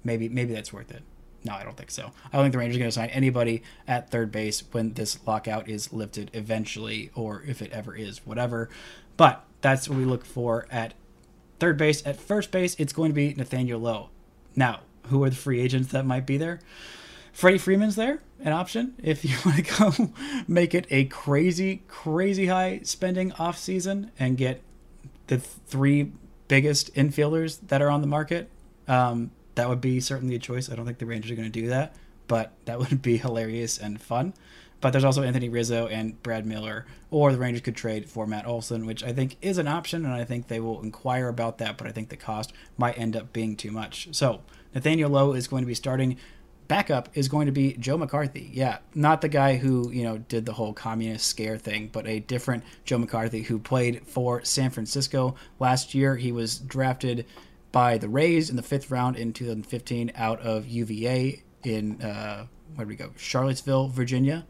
Maybe 0.04 0.28
maybe 0.28 0.54
that's 0.54 0.72
worth 0.72 0.92
it. 0.92 1.02
No, 1.44 1.54
I 1.54 1.64
don't 1.64 1.76
think 1.76 1.90
so. 1.90 2.12
I 2.26 2.36
don't 2.36 2.44
think 2.44 2.52
the 2.52 2.58
Rangers 2.58 2.76
are 2.76 2.80
going 2.80 2.90
to 2.90 2.94
sign 2.94 3.10
anybody 3.10 3.62
at 3.86 4.10
third 4.10 4.32
base 4.32 4.62
when 4.72 4.94
this 4.94 5.18
lockout 5.26 5.68
is 5.68 5.92
lifted 5.92 6.30
eventually, 6.32 7.10
or 7.14 7.42
if 7.46 7.62
it 7.62 7.70
ever 7.72 7.94
is, 7.94 8.26
whatever. 8.26 8.68
But 9.16 9.44
that's 9.60 9.88
what 9.88 9.98
we 9.98 10.04
look 10.04 10.24
for 10.24 10.66
at 10.70 10.94
third 11.60 11.76
base. 11.76 12.04
At 12.04 12.20
first 12.20 12.50
base, 12.50 12.74
it's 12.78 12.92
going 12.92 13.10
to 13.10 13.14
be 13.14 13.34
Nathaniel 13.34 13.80
Lowe. 13.80 14.10
Now, 14.56 14.80
who 15.06 15.22
are 15.24 15.30
the 15.30 15.36
free 15.36 15.60
agents 15.60 15.92
that 15.92 16.04
might 16.04 16.26
be 16.26 16.36
there? 16.36 16.60
Freddie 17.32 17.58
Freeman's 17.58 17.94
there, 17.94 18.20
an 18.40 18.52
option 18.52 18.94
if 19.00 19.24
you 19.24 19.36
want 19.46 19.64
to 19.64 19.78
go 19.78 20.12
make 20.48 20.74
it 20.74 20.86
a 20.90 21.04
crazy, 21.04 21.82
crazy 21.86 22.46
high 22.46 22.80
spending 22.82 23.32
off 23.32 23.56
season 23.56 24.10
and 24.18 24.36
get 24.36 24.60
the 25.28 25.38
three 25.38 26.12
biggest 26.48 26.92
infielders 26.94 27.60
that 27.68 27.80
are 27.80 27.90
on 27.90 28.00
the 28.00 28.06
market. 28.06 28.50
Um, 28.86 29.30
that 29.54 29.68
would 29.68 29.80
be 29.80 30.00
certainly 30.00 30.34
a 30.34 30.38
choice. 30.38 30.70
I 30.70 30.74
don't 30.74 30.86
think 30.86 30.98
the 30.98 31.06
Rangers 31.06 31.30
are 31.30 31.34
going 31.34 31.50
to 31.50 31.60
do 31.60 31.68
that, 31.68 31.94
but 32.26 32.52
that 32.64 32.78
would 32.78 33.02
be 33.02 33.16
hilarious 33.18 33.78
and 33.78 34.00
fun. 34.00 34.34
But 34.80 34.90
there's 34.90 35.04
also 35.04 35.24
Anthony 35.24 35.48
Rizzo 35.48 35.88
and 35.88 36.22
Brad 36.22 36.46
Miller, 36.46 36.86
or 37.10 37.32
the 37.32 37.38
Rangers 37.38 37.62
could 37.62 37.74
trade 37.74 38.08
for 38.08 38.26
Matt 38.26 38.46
Olson, 38.46 38.86
which 38.86 39.02
I 39.02 39.12
think 39.12 39.36
is 39.42 39.58
an 39.58 39.66
option, 39.66 40.04
and 40.04 40.14
I 40.14 40.24
think 40.24 40.46
they 40.46 40.60
will 40.60 40.80
inquire 40.82 41.28
about 41.28 41.58
that. 41.58 41.76
But 41.76 41.88
I 41.88 41.90
think 41.90 42.10
the 42.10 42.16
cost 42.16 42.52
might 42.76 42.96
end 42.96 43.16
up 43.16 43.32
being 43.32 43.56
too 43.56 43.72
much. 43.72 44.08
So 44.12 44.42
Nathaniel 44.74 45.10
Lowe 45.10 45.32
is 45.32 45.48
going 45.48 45.62
to 45.62 45.66
be 45.66 45.74
starting. 45.74 46.16
Backup 46.68 47.08
is 47.14 47.28
going 47.28 47.46
to 47.46 47.52
be 47.52 47.72
Joe 47.74 47.96
McCarthy. 47.96 48.50
Yeah, 48.52 48.78
not 48.94 49.22
the 49.22 49.28
guy 49.28 49.56
who 49.56 49.90
you 49.90 50.04
know 50.04 50.18
did 50.18 50.46
the 50.46 50.52
whole 50.52 50.72
communist 50.72 51.26
scare 51.26 51.56
thing, 51.56 51.88
but 51.92 52.06
a 52.06 52.20
different 52.20 52.62
Joe 52.84 52.98
McCarthy 52.98 53.42
who 53.42 53.58
played 53.58 54.06
for 54.06 54.44
San 54.44 54.70
Francisco 54.70 55.34
last 55.58 55.94
year. 55.94 56.16
He 56.16 56.30
was 56.30 56.58
drafted 56.58 57.26
by 57.72 57.98
the 57.98 58.08
Rays 58.08 58.50
in 58.50 58.56
the 58.56 58.62
fifth 58.62 58.90
round 58.90 59.16
in 59.16 59.32
2015 59.32 60.12
out 60.14 60.40
of 60.40 60.66
UVA 60.66 61.42
in 61.64 62.00
uh, 62.02 62.46
where 62.74 62.84
do 62.84 62.88
we 62.88 62.96
go? 62.96 63.10
Charlottesville, 63.16 63.88
Virginia 63.88 64.46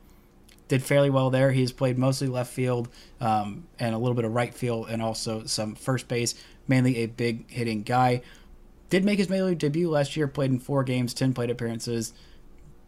did 0.68 0.82
fairly 0.82 1.10
well 1.10 1.30
there. 1.30 1.50
He's 1.50 1.72
played 1.72 1.98
mostly 1.98 2.28
left 2.28 2.52
field 2.52 2.88
um, 3.20 3.66
and 3.78 3.94
a 3.94 3.98
little 3.98 4.14
bit 4.14 4.24
of 4.24 4.32
right 4.32 4.54
field 4.54 4.88
and 4.90 5.02
also 5.02 5.44
some 5.44 5.74
first 5.74 6.08
base. 6.08 6.34
Mainly 6.68 6.98
a 6.98 7.06
big 7.06 7.50
hitting 7.50 7.82
guy. 7.82 8.20
Did 8.90 9.04
make 9.04 9.18
his 9.18 9.28
major 9.28 9.44
league 9.44 9.58
debut 9.58 9.90
last 9.90 10.16
year. 10.16 10.26
Played 10.26 10.50
in 10.50 10.58
four 10.58 10.82
games, 10.82 11.12
ten 11.12 11.34
plate 11.34 11.50
appearances. 11.50 12.14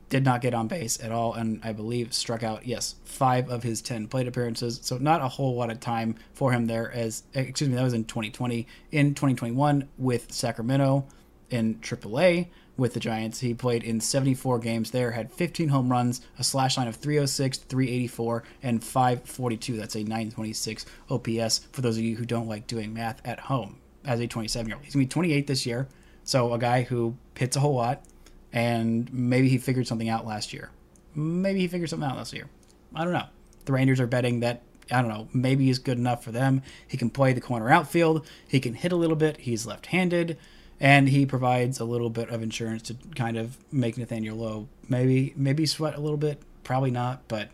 Did 0.09 0.25
not 0.25 0.41
get 0.41 0.55
on 0.55 0.67
base 0.67 1.03
at 1.03 1.13
all, 1.13 1.35
and 1.35 1.61
I 1.63 1.73
believe 1.73 2.13
struck 2.13 2.43
out 2.43 2.67
yes 2.67 2.97
five 3.05 3.49
of 3.51 3.63
his 3.63 3.83
ten 3.83 4.09
plate 4.09 4.27
appearances. 4.27 4.81
So 4.83 4.99
not 4.99 5.21
a 5.21 5.29
whole 5.29 5.55
lot 5.55 5.71
of 5.71 5.79
time 5.79 6.17
for 6.33 6.53
him 6.53 6.67
there. 6.67 6.91
As 6.91 7.23
excuse 7.35 7.69
me, 7.69 7.77
that 7.77 7.83
was 7.83 7.93
in 7.93 8.05
2020. 8.05 8.67
In 8.93 9.15
2021 9.15 9.89
with 9.99 10.33
Sacramento 10.33 11.07
in 11.51 11.77
AAA 11.77 12.49
with 12.77 12.95
the 12.95 13.01
Giants. 13.01 13.41
He 13.41 13.53
played 13.53 13.85
in 13.85 14.01
74 14.01 14.59
games 14.61 14.91
there, 14.91 15.11
had 15.11 15.31
15 15.31 15.69
home 15.69 15.91
runs, 15.91 16.23
a 16.39 16.45
slash 16.45 16.79
line 16.79 16.89
of 16.89 16.97
306, 16.97 17.59
384, 17.59 18.45
and 18.63 18.83
542. 18.83 19.77
That's 19.77 19.97
a 19.97 19.99
926 19.99 20.87
OPS 21.11 21.59
for 21.73 21.83
those 21.83 21.99
of 21.99 22.05
you 22.05 22.17
who 22.17 22.25
don't 22.25 22.49
like 22.49 22.67
doing 22.67 22.95
math 22.95 23.21
at 23.25 23.41
home 23.41 23.81
as 24.05 24.21
a 24.21 24.27
27 24.27 24.69
year 24.69 24.77
old. 24.77 24.85
He's 24.85 24.95
going 24.95 25.07
to 25.07 25.09
be 25.09 25.13
28 25.13 25.47
this 25.47 25.67
year. 25.67 25.89
So 26.25 26.53
a 26.53 26.59
guy 26.59 26.83
who 26.83 27.17
hits 27.37 27.57
a 27.57 27.61
whole 27.61 27.75
lot, 27.75 28.05
and 28.53 29.13
maybe 29.13 29.49
he 29.49 29.59
figured 29.59 29.87
something 29.87 30.09
out 30.09 30.27
last 30.27 30.53
year. 30.53 30.71
Maybe 31.15 31.61
he 31.61 31.69
figured 31.69 31.91
something 31.91 32.09
out 32.09 32.17
last 32.17 32.33
year. 32.33 32.49
I 32.95 33.05
don't 33.05 33.13
know. 33.13 33.27
The 33.65 33.73
Rangers 33.73 34.01
are 34.01 34.07
betting 34.07 34.41
that 34.41 34.63
I 34.93 35.01
don't 35.01 35.09
know, 35.09 35.29
maybe 35.33 35.67
he's 35.67 35.79
good 35.79 35.99
enough 35.99 36.25
for 36.25 36.33
them. 36.33 36.63
He 36.87 36.97
can 36.97 37.11
play 37.11 37.33
the 37.33 37.41
corner 37.41 37.71
outfield. 37.71 38.27
He 38.49 38.61
can 38.61 38.75
hit 38.75 38.93
a 38.93 38.97
little 38.97 39.17
bit. 39.17 39.39
He's 39.39 39.67
left 39.67 39.87
handed 39.87 40.37
and 40.81 41.09
he 41.11 41.27
provides 41.27 41.79
a 41.79 41.85
little 41.85 42.11
bit 42.11 42.31
of 42.31 42.43
insurance 42.43 42.83
to 42.83 42.97
kind 43.15 43.37
of 43.37 43.59
make 43.71 43.99
Nathaniel 43.99 44.37
Lowe 44.37 44.69
maybe 44.89 45.35
maybe 45.37 45.67
sweat 45.67 45.95
a 45.95 46.01
little 46.01 46.17
bit. 46.17 46.43
Probably 46.65 46.91
not, 46.91 47.29
but 47.29 47.51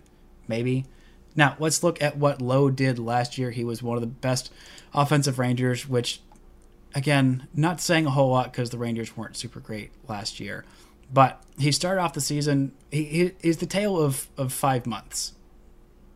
maybe. 0.48 0.86
Now 1.34 1.56
let's 1.58 1.82
look 1.82 2.00
at 2.00 2.16
what 2.16 2.40
Lowe 2.40 2.70
did 2.70 2.98
last 2.98 3.36
year. 3.36 3.50
He 3.50 3.64
was 3.64 3.82
one 3.82 3.96
of 3.96 4.00
the 4.00 4.06
best 4.06 4.52
offensive 4.94 5.38
Rangers, 5.38 5.86
which 5.88 6.20
again, 6.96 7.46
not 7.54 7.80
saying 7.80 8.06
a 8.06 8.10
whole 8.10 8.30
lot 8.30 8.50
because 8.50 8.70
the 8.70 8.78
Rangers 8.78 9.16
weren't 9.16 9.36
super 9.36 9.60
great 9.60 9.90
last 10.08 10.40
year. 10.40 10.64
But 11.12 11.40
he 11.58 11.70
started 11.70 12.00
off 12.00 12.14
the 12.14 12.20
season. 12.20 12.72
He, 12.90 13.04
he 13.04 13.32
is 13.42 13.58
the 13.58 13.66
tale 13.66 14.02
of 14.02 14.26
of 14.36 14.52
five 14.52 14.86
months, 14.86 15.34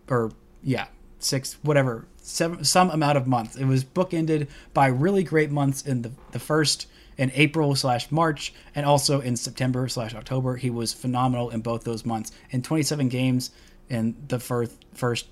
or 0.09 0.33
yeah, 0.65 0.87
six, 1.21 1.59
whatever, 1.63 2.07
seven, 2.17 2.65
some 2.65 2.91
amount 2.91 3.17
of 3.19 3.29
months. 3.29 3.55
It 3.57 3.67
was 3.67 3.85
bookended 3.85 4.49
by 4.75 4.87
really 4.89 5.23
great 5.23 5.53
months 5.53 5.83
in 5.83 6.03
the 6.03 6.11
the 6.33 6.41
first 6.41 6.89
in 7.17 7.31
April 7.35 7.77
slash 7.77 8.11
March 8.11 8.53
and 8.75 8.87
also 8.87 9.21
in 9.21 9.37
September 9.37 9.87
slash 9.87 10.15
October. 10.15 10.57
He 10.57 10.71
was 10.71 10.93
phenomenal 10.93 11.51
in 11.51 11.61
both 11.61 11.85
those 11.85 12.07
months. 12.07 12.33
In 12.51 12.63
27 12.63 13.09
games 13.11 13.51
in 13.91 14.17
the 14.27 14.41
first 14.41 14.73
first 14.95 15.29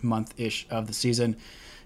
month 0.00 0.34
ish 0.38 0.66
of 0.70 0.86
the 0.86 0.92
season, 0.92 1.36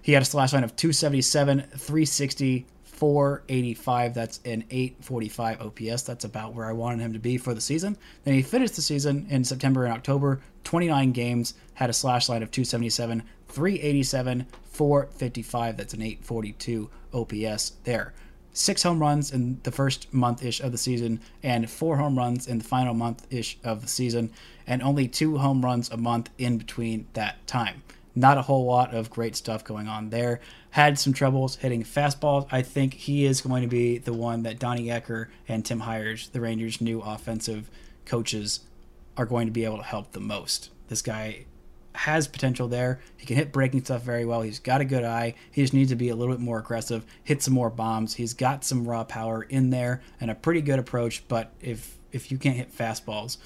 he 0.01 0.11
had 0.11 0.21
a 0.21 0.25
slash 0.25 0.53
line 0.53 0.63
of 0.63 0.75
277, 0.75 1.61
360, 1.61 2.65
485. 2.97 4.13
That's 4.13 4.39
an 4.43 4.65
845 4.69 5.61
OPS. 5.61 6.01
That's 6.01 6.25
about 6.25 6.53
where 6.53 6.65
I 6.65 6.73
wanted 6.73 6.99
him 6.99 7.13
to 7.13 7.19
be 7.19 7.37
for 7.37 7.53
the 7.53 7.61
season. 7.61 7.97
Then 8.23 8.33
he 8.33 8.41
finished 8.41 8.75
the 8.75 8.81
season 8.81 9.27
in 9.29 9.43
September 9.43 9.85
and 9.85 9.93
October, 9.93 10.41
29 10.63 11.11
games, 11.11 11.53
had 11.75 11.89
a 11.89 11.93
slash 11.93 12.27
line 12.27 12.43
of 12.43 12.51
277, 12.51 13.23
387, 13.47 14.47
455. 14.71 15.77
That's 15.77 15.93
an 15.93 16.01
842 16.01 16.89
OPS 17.13 17.73
there 17.83 18.13
six 18.57 18.81
home 18.81 18.99
runs 18.99 19.31
in 19.31 19.59
the 19.63 19.71
first 19.71 20.11
month 20.11 20.43
ish 20.43 20.59
of 20.61 20.71
the 20.71 20.77
season 20.77 21.21
and 21.43 21.69
four 21.69 21.97
home 21.97 22.17
runs 22.17 22.47
in 22.47 22.57
the 22.57 22.63
final 22.63 22.93
month 22.93 23.25
ish 23.31 23.57
of 23.63 23.81
the 23.81 23.87
season, 23.87 24.31
and 24.65 24.81
only 24.81 25.07
two 25.07 25.37
home 25.37 25.63
runs 25.63 25.89
a 25.91 25.97
month 25.97 26.29
in 26.37 26.57
between 26.57 27.07
that 27.13 27.45
time. 27.45 27.83
Not 28.17 28.39
a 28.39 28.41
whole 28.41 28.65
lot 28.65 28.95
of 28.95 29.11
great 29.11 29.35
stuff 29.35 29.63
going 29.63 29.87
on 29.87 30.09
there. 30.09 30.39
Had 30.71 30.97
some 30.97 31.13
troubles 31.13 31.57
hitting 31.57 31.83
fastballs. 31.83 32.47
I 32.51 32.63
think 32.63 32.95
he 32.95 33.25
is 33.25 33.41
going 33.41 33.61
to 33.61 33.67
be 33.67 33.99
the 33.99 34.11
one 34.11 34.41
that 34.41 34.57
Donnie 34.57 34.87
Ecker 34.87 35.27
and 35.47 35.63
Tim 35.63 35.81
Hyers, 35.81 36.29
the 36.29 36.41
Rangers' 36.41 36.81
new 36.81 36.99
offensive 36.99 37.69
coaches, 38.05 38.61
are 39.17 39.27
going 39.27 39.45
to 39.45 39.51
be 39.51 39.65
able 39.65 39.77
to 39.77 39.83
help 39.83 40.13
the 40.13 40.19
most. 40.19 40.71
This 40.87 41.03
guy 41.03 41.45
has 41.93 42.27
potential 42.27 42.67
there. 42.67 43.01
He 43.17 43.27
can 43.27 43.35
hit 43.35 43.51
breaking 43.51 43.83
stuff 43.83 44.01
very 44.01 44.25
well. 44.25 44.41
He's 44.41 44.57
got 44.57 44.81
a 44.81 44.85
good 44.85 45.03
eye. 45.03 45.35
He 45.51 45.61
just 45.61 45.75
needs 45.75 45.91
to 45.91 45.95
be 45.95 46.09
a 46.09 46.15
little 46.15 46.33
bit 46.33 46.41
more 46.41 46.57
aggressive, 46.57 47.05
hit 47.23 47.43
some 47.43 47.53
more 47.53 47.69
bombs. 47.69 48.15
He's 48.15 48.33
got 48.33 48.65
some 48.65 48.87
raw 48.87 49.03
power 49.03 49.43
in 49.43 49.69
there 49.69 50.01
and 50.19 50.31
a 50.31 50.35
pretty 50.35 50.61
good 50.61 50.79
approach. 50.79 51.27
But 51.27 51.53
if 51.61 51.99
if 52.11 52.31
you 52.31 52.39
can't 52.39 52.57
hit 52.57 52.75
fastballs, 52.75 53.37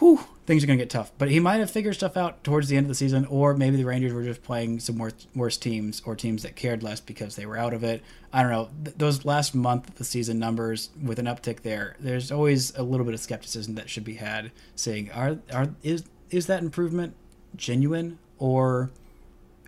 whew, 0.00 0.18
things 0.46 0.64
are 0.64 0.66
going 0.66 0.78
to 0.78 0.84
get 0.84 0.90
tough. 0.90 1.12
But 1.18 1.30
he 1.30 1.38
might 1.38 1.60
have 1.60 1.70
figured 1.70 1.94
stuff 1.94 2.16
out 2.16 2.42
towards 2.42 2.68
the 2.68 2.76
end 2.76 2.86
of 2.86 2.88
the 2.88 2.94
season, 2.94 3.24
or 3.26 3.54
maybe 3.54 3.76
the 3.76 3.84
Rangers 3.84 4.12
were 4.12 4.24
just 4.24 4.42
playing 4.42 4.80
some 4.80 4.98
worse, 4.98 5.28
worse 5.34 5.56
teams 5.56 6.02
or 6.04 6.16
teams 6.16 6.42
that 6.42 6.56
cared 6.56 6.82
less 6.82 6.98
because 6.98 7.36
they 7.36 7.46
were 7.46 7.56
out 7.56 7.72
of 7.72 7.84
it. 7.84 8.02
I 8.32 8.42
don't 8.42 8.50
know. 8.50 8.70
Th- 8.84 8.96
those 8.96 9.24
last 9.24 9.54
month 9.54 9.88
of 9.88 9.94
the 9.96 10.04
season 10.04 10.38
numbers 10.38 10.90
with 11.00 11.18
an 11.18 11.26
uptick 11.26 11.60
there, 11.60 11.94
there's 12.00 12.32
always 12.32 12.74
a 12.76 12.82
little 12.82 13.04
bit 13.04 13.14
of 13.14 13.20
skepticism 13.20 13.76
that 13.76 13.88
should 13.88 14.04
be 14.04 14.14
had, 14.14 14.50
saying, 14.74 15.10
are 15.12 15.38
are 15.52 15.68
is 15.82 16.04
is 16.30 16.46
that 16.46 16.62
improvement 16.62 17.14
genuine 17.54 18.18
or 18.38 18.90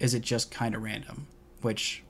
is 0.00 0.14
it 0.14 0.22
just 0.22 0.50
kind 0.50 0.74
of 0.74 0.82
random? 0.82 1.26
Which 1.60 2.02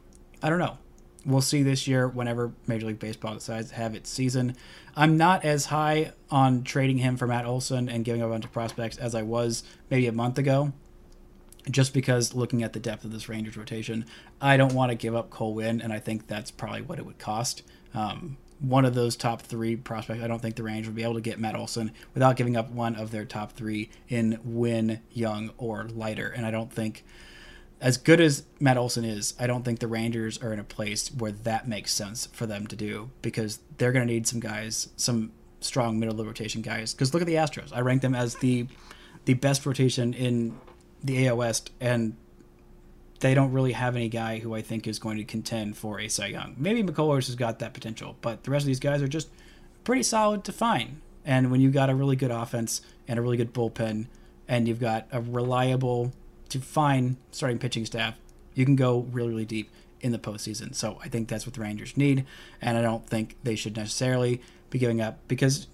I 0.43 0.49
don't 0.49 0.59
know. 0.59 0.79
We'll 1.25 1.41
see 1.41 1.63
this 1.63 1.87
year 1.87 2.09
whenever 2.09 2.53
Major 2.67 2.87
League 2.87 2.99
Baseball 2.99 3.35
decides 3.35 3.69
to 3.69 3.77
have 3.77 3.95
its 3.95 4.11
season. 4.11 4.57
I'm 4.97 5.17
not 5.17 5.45
as 5.45 5.67
high 5.67 6.13
on 6.31 6.65
trading 6.65 6.99
him 6.99 7.17
for 7.17 7.27
Matt 7.27 7.47
Olson 7.47 7.89
and 7.89 8.05
giving 8.05 8.23
up 8.23 8.29
a 8.29 8.33
bunch 8.33 8.45
of 8.45 8.53
prospects 8.53 8.97
as 8.97 9.15
I 9.15 9.23
was 9.23 9.63
maybe 9.89 10.07
a 10.07 10.13
month 10.13 10.39
ago. 10.39 10.73
Just 11.71 11.95
because 11.95 12.35
looking 12.35 12.65
at 12.65 12.73
the 12.73 12.81
depth 12.81 13.05
of 13.05 13.13
this 13.13 13.29
Rangers 13.29 13.57
rotation, 13.57 14.05
I 14.41 14.57
don't 14.57 14.75
want 14.75 14.91
to 14.91 14.97
give 14.97 15.15
up 15.15 15.31
Cole 15.31 15.55
Winn, 15.55 15.81
and 15.81 15.93
I 15.93 16.01
think 16.01 16.27
that's 16.27 16.51
probably 16.51 16.83
what 16.83 16.99
it 16.99 17.07
would 17.07 17.19
cost. 17.19 17.63
Um, 17.95 18.37
one 18.63 18.85
of 18.85 18.95
those 18.95 19.17
top 19.17 19.43
three 19.43 19.77
prospects. 19.77 20.23
I 20.23 20.29
don't 20.29 20.41
think 20.41 20.55
the 20.57 20.63
Rangers 20.63 20.89
would 20.89 20.97
be 20.97 21.03
able 21.03 21.15
to 21.15 21.21
get 21.21 21.39
Matt 21.39 21.57
Olson 21.57 21.93
without 22.15 22.37
giving 22.37 22.57
up 22.57 22.71
one 22.71 22.95
of 22.95 23.11
their 23.11 23.25
top 23.25 23.53
three 23.53 23.91
in 24.09 24.39
Winn, 24.45 25.01
Jung, 25.13 25.51
or 25.59 25.85
Leiter, 25.85 26.29
And 26.29 26.47
I 26.47 26.51
don't 26.51 26.73
think, 26.73 27.05
as 27.83 27.97
good 27.97 28.21
as 28.21 28.45
Matt 28.61 28.77
Olson 28.77 29.05
is, 29.05 29.35
I 29.41 29.49
don't 29.49 29.65
think 29.65 29.81
the 29.81 29.89
Rangers 29.89 30.39
are 30.39 30.53
in 30.53 30.61
a 30.61 30.65
place 30.65 31.09
where 31.09 31.33
that 31.33 31.67
makes 31.67 31.93
sense 31.93 32.27
for 32.27 32.47
them 32.47 32.69
to 32.69 32.77
do 32.77 33.11
because 33.23 33.59
they're 33.77 33.91
going 33.91 34.07
to 34.07 34.13
need 34.13 34.29
some 34.29 34.39
guys, 34.39 34.91
some 34.97 35.33
strong 35.61 35.99
middle 35.99 36.19
of 36.21 36.25
rotation 36.25 36.63
guys. 36.63 36.95
Because 36.95 37.13
look 37.13 37.23
at 37.23 37.27
the 37.27 37.35
Astros. 37.35 37.73
I 37.75 37.81
rank 37.81 38.01
them 38.01 38.15
as 38.15 38.37
the 38.37 38.69
the 39.25 39.35
best 39.35 39.67
rotation 39.67 40.15
in 40.15 40.59
the 41.03 41.27
AL 41.27 41.37
West, 41.37 41.71
and 41.81 42.17
they 43.19 43.35
don't 43.35 43.53
really 43.53 43.73
have 43.73 43.97
any 43.97 44.09
guy 44.09 44.39
who 44.39 44.55
I 44.55 44.63
think 44.63 44.87
is 44.87 45.01
going 45.01 45.17
to 45.19 45.25
contend 45.25 45.77
for 45.77 46.01
a 46.01 46.09
Cy 46.09 46.27
Young. 46.27 46.55
Maybe 46.57 46.85
McCullers 46.85 47.27
has 47.27 47.35
got 47.35 47.59
that 47.59 47.75
potential, 47.75 48.17
but 48.21 48.45
the 48.45 48.53
rest 48.53 48.63
of 48.63 48.69
these 48.69 48.81
guys 48.81 49.03
are 49.03 49.09
just 49.09 49.29
pretty 49.83 50.05
solid 50.05 50.45
to 50.45 50.53
fine. 50.53 51.03
And 51.25 51.51
when 51.51 51.61
you've 51.61 51.73
got 51.73 51.91
a 51.91 51.95
really 51.95 52.17
good 52.17 52.31
offense 52.31 52.81
and 53.09 53.19
a 53.19 53.23
really 53.23 53.37
good 53.37 53.53
bullpen, 53.53 54.07
and 54.49 54.69
you've 54.69 54.81
got 54.81 55.07
a 55.13 55.21
reliable 55.21 56.13
to 56.53 56.61
find 56.61 57.17
starting 57.31 57.59
pitching 57.59 57.85
staff, 57.87 58.19
you 58.55 58.65
can 58.65 58.77
go 58.77 59.01
really, 59.11 59.31
really 59.31 59.45
deep 59.45 59.71
in 60.01 60.13
the 60.13 60.19
postseason. 60.19 60.75
So 60.75 60.99
I 61.03 61.09
think 61.09 61.29
that's 61.29 61.47
what 61.47 61.55
the 61.55 61.61
Rangers 61.61 61.97
need, 61.97 62.25
and 62.61 62.77
I 62.77 62.83
don't 62.83 63.07
think 63.07 63.37
they 63.43 63.57
should 63.57 63.77
necessarily 63.77 64.41
be 64.71 64.79
giving 64.79 65.01
up 65.01 65.19
because 65.29 65.67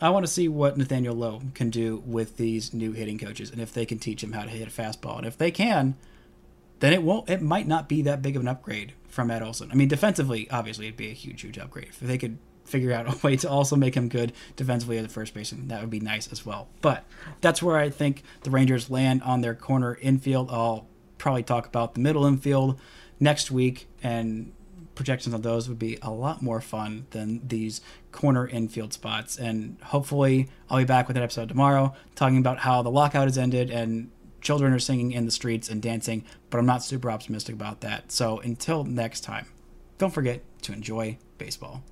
I 0.00 0.10
want 0.10 0.26
to 0.26 0.32
see 0.32 0.48
what 0.48 0.76
Nathaniel 0.76 1.14
Lowe 1.14 1.42
can 1.54 1.70
do 1.70 2.02
with 2.06 2.36
these 2.36 2.74
new 2.74 2.92
hitting 2.92 3.18
coaches 3.18 3.50
and 3.50 3.60
if 3.60 3.72
they 3.72 3.86
can 3.86 3.98
teach 3.98 4.22
him 4.22 4.32
how 4.32 4.42
to 4.42 4.50
hit 4.50 4.68
a 4.68 4.70
fastball. 4.70 5.18
And 5.18 5.26
if 5.26 5.38
they 5.38 5.50
can, 5.50 5.96
then 6.80 6.92
it 6.92 7.02
won't. 7.02 7.30
It 7.30 7.40
might 7.40 7.66
not 7.66 7.88
be 7.88 8.02
that 8.02 8.20
big 8.22 8.36
of 8.36 8.42
an 8.42 8.48
upgrade 8.48 8.92
from 9.08 9.30
Ed 9.30 9.42
Olson. 9.42 9.70
I 9.72 9.74
mean, 9.74 9.88
defensively, 9.88 10.50
obviously, 10.50 10.86
it'd 10.86 10.98
be 10.98 11.08
a 11.08 11.14
huge, 11.14 11.40
huge 11.40 11.58
upgrade 11.58 11.88
if 11.88 12.00
they 12.00 12.18
could 12.18 12.36
figure 12.66 12.92
out 12.92 13.12
a 13.14 13.26
way 13.26 13.36
to 13.36 13.48
also 13.48 13.76
make 13.76 13.94
him 13.94 14.08
good 14.08 14.32
defensively 14.56 14.98
at 14.98 15.02
the 15.02 15.08
first 15.08 15.34
baseman. 15.34 15.68
That 15.68 15.80
would 15.80 15.90
be 15.90 16.00
nice 16.00 16.30
as 16.30 16.44
well. 16.44 16.68
But 16.80 17.04
that's 17.40 17.62
where 17.62 17.76
I 17.76 17.90
think 17.90 18.22
the 18.42 18.50
Rangers 18.50 18.90
land 18.90 19.22
on 19.22 19.40
their 19.40 19.54
corner 19.54 19.98
infield. 20.00 20.50
I'll 20.50 20.86
probably 21.18 21.42
talk 21.42 21.66
about 21.66 21.94
the 21.94 22.00
middle 22.00 22.26
infield 22.26 22.78
next 23.18 23.50
week 23.50 23.88
and 24.02 24.52
projections 24.94 25.34
on 25.34 25.42
those 25.42 25.68
would 25.68 25.78
be 25.78 25.98
a 26.02 26.10
lot 26.10 26.42
more 26.42 26.60
fun 26.60 27.06
than 27.10 27.46
these 27.46 27.80
corner 28.10 28.48
infield 28.48 28.92
spots. 28.92 29.38
And 29.38 29.76
hopefully, 29.82 30.48
I'll 30.68 30.78
be 30.78 30.84
back 30.84 31.06
with 31.06 31.16
an 31.16 31.22
episode 31.22 31.48
tomorrow 31.48 31.94
talking 32.14 32.38
about 32.38 32.60
how 32.60 32.82
the 32.82 32.90
lockout 32.90 33.24
has 33.24 33.38
ended 33.38 33.70
and 33.70 34.10
children 34.40 34.72
are 34.72 34.78
singing 34.78 35.12
in 35.12 35.24
the 35.24 35.30
streets 35.30 35.68
and 35.68 35.82
dancing, 35.82 36.24
but 36.50 36.58
I'm 36.58 36.66
not 36.66 36.82
super 36.82 37.10
optimistic 37.10 37.54
about 37.54 37.80
that. 37.82 38.10
So 38.10 38.38
until 38.40 38.84
next 38.84 39.20
time, 39.20 39.46
don't 39.98 40.12
forget 40.12 40.42
to 40.62 40.72
enjoy 40.72 41.18
baseball. 41.38 41.82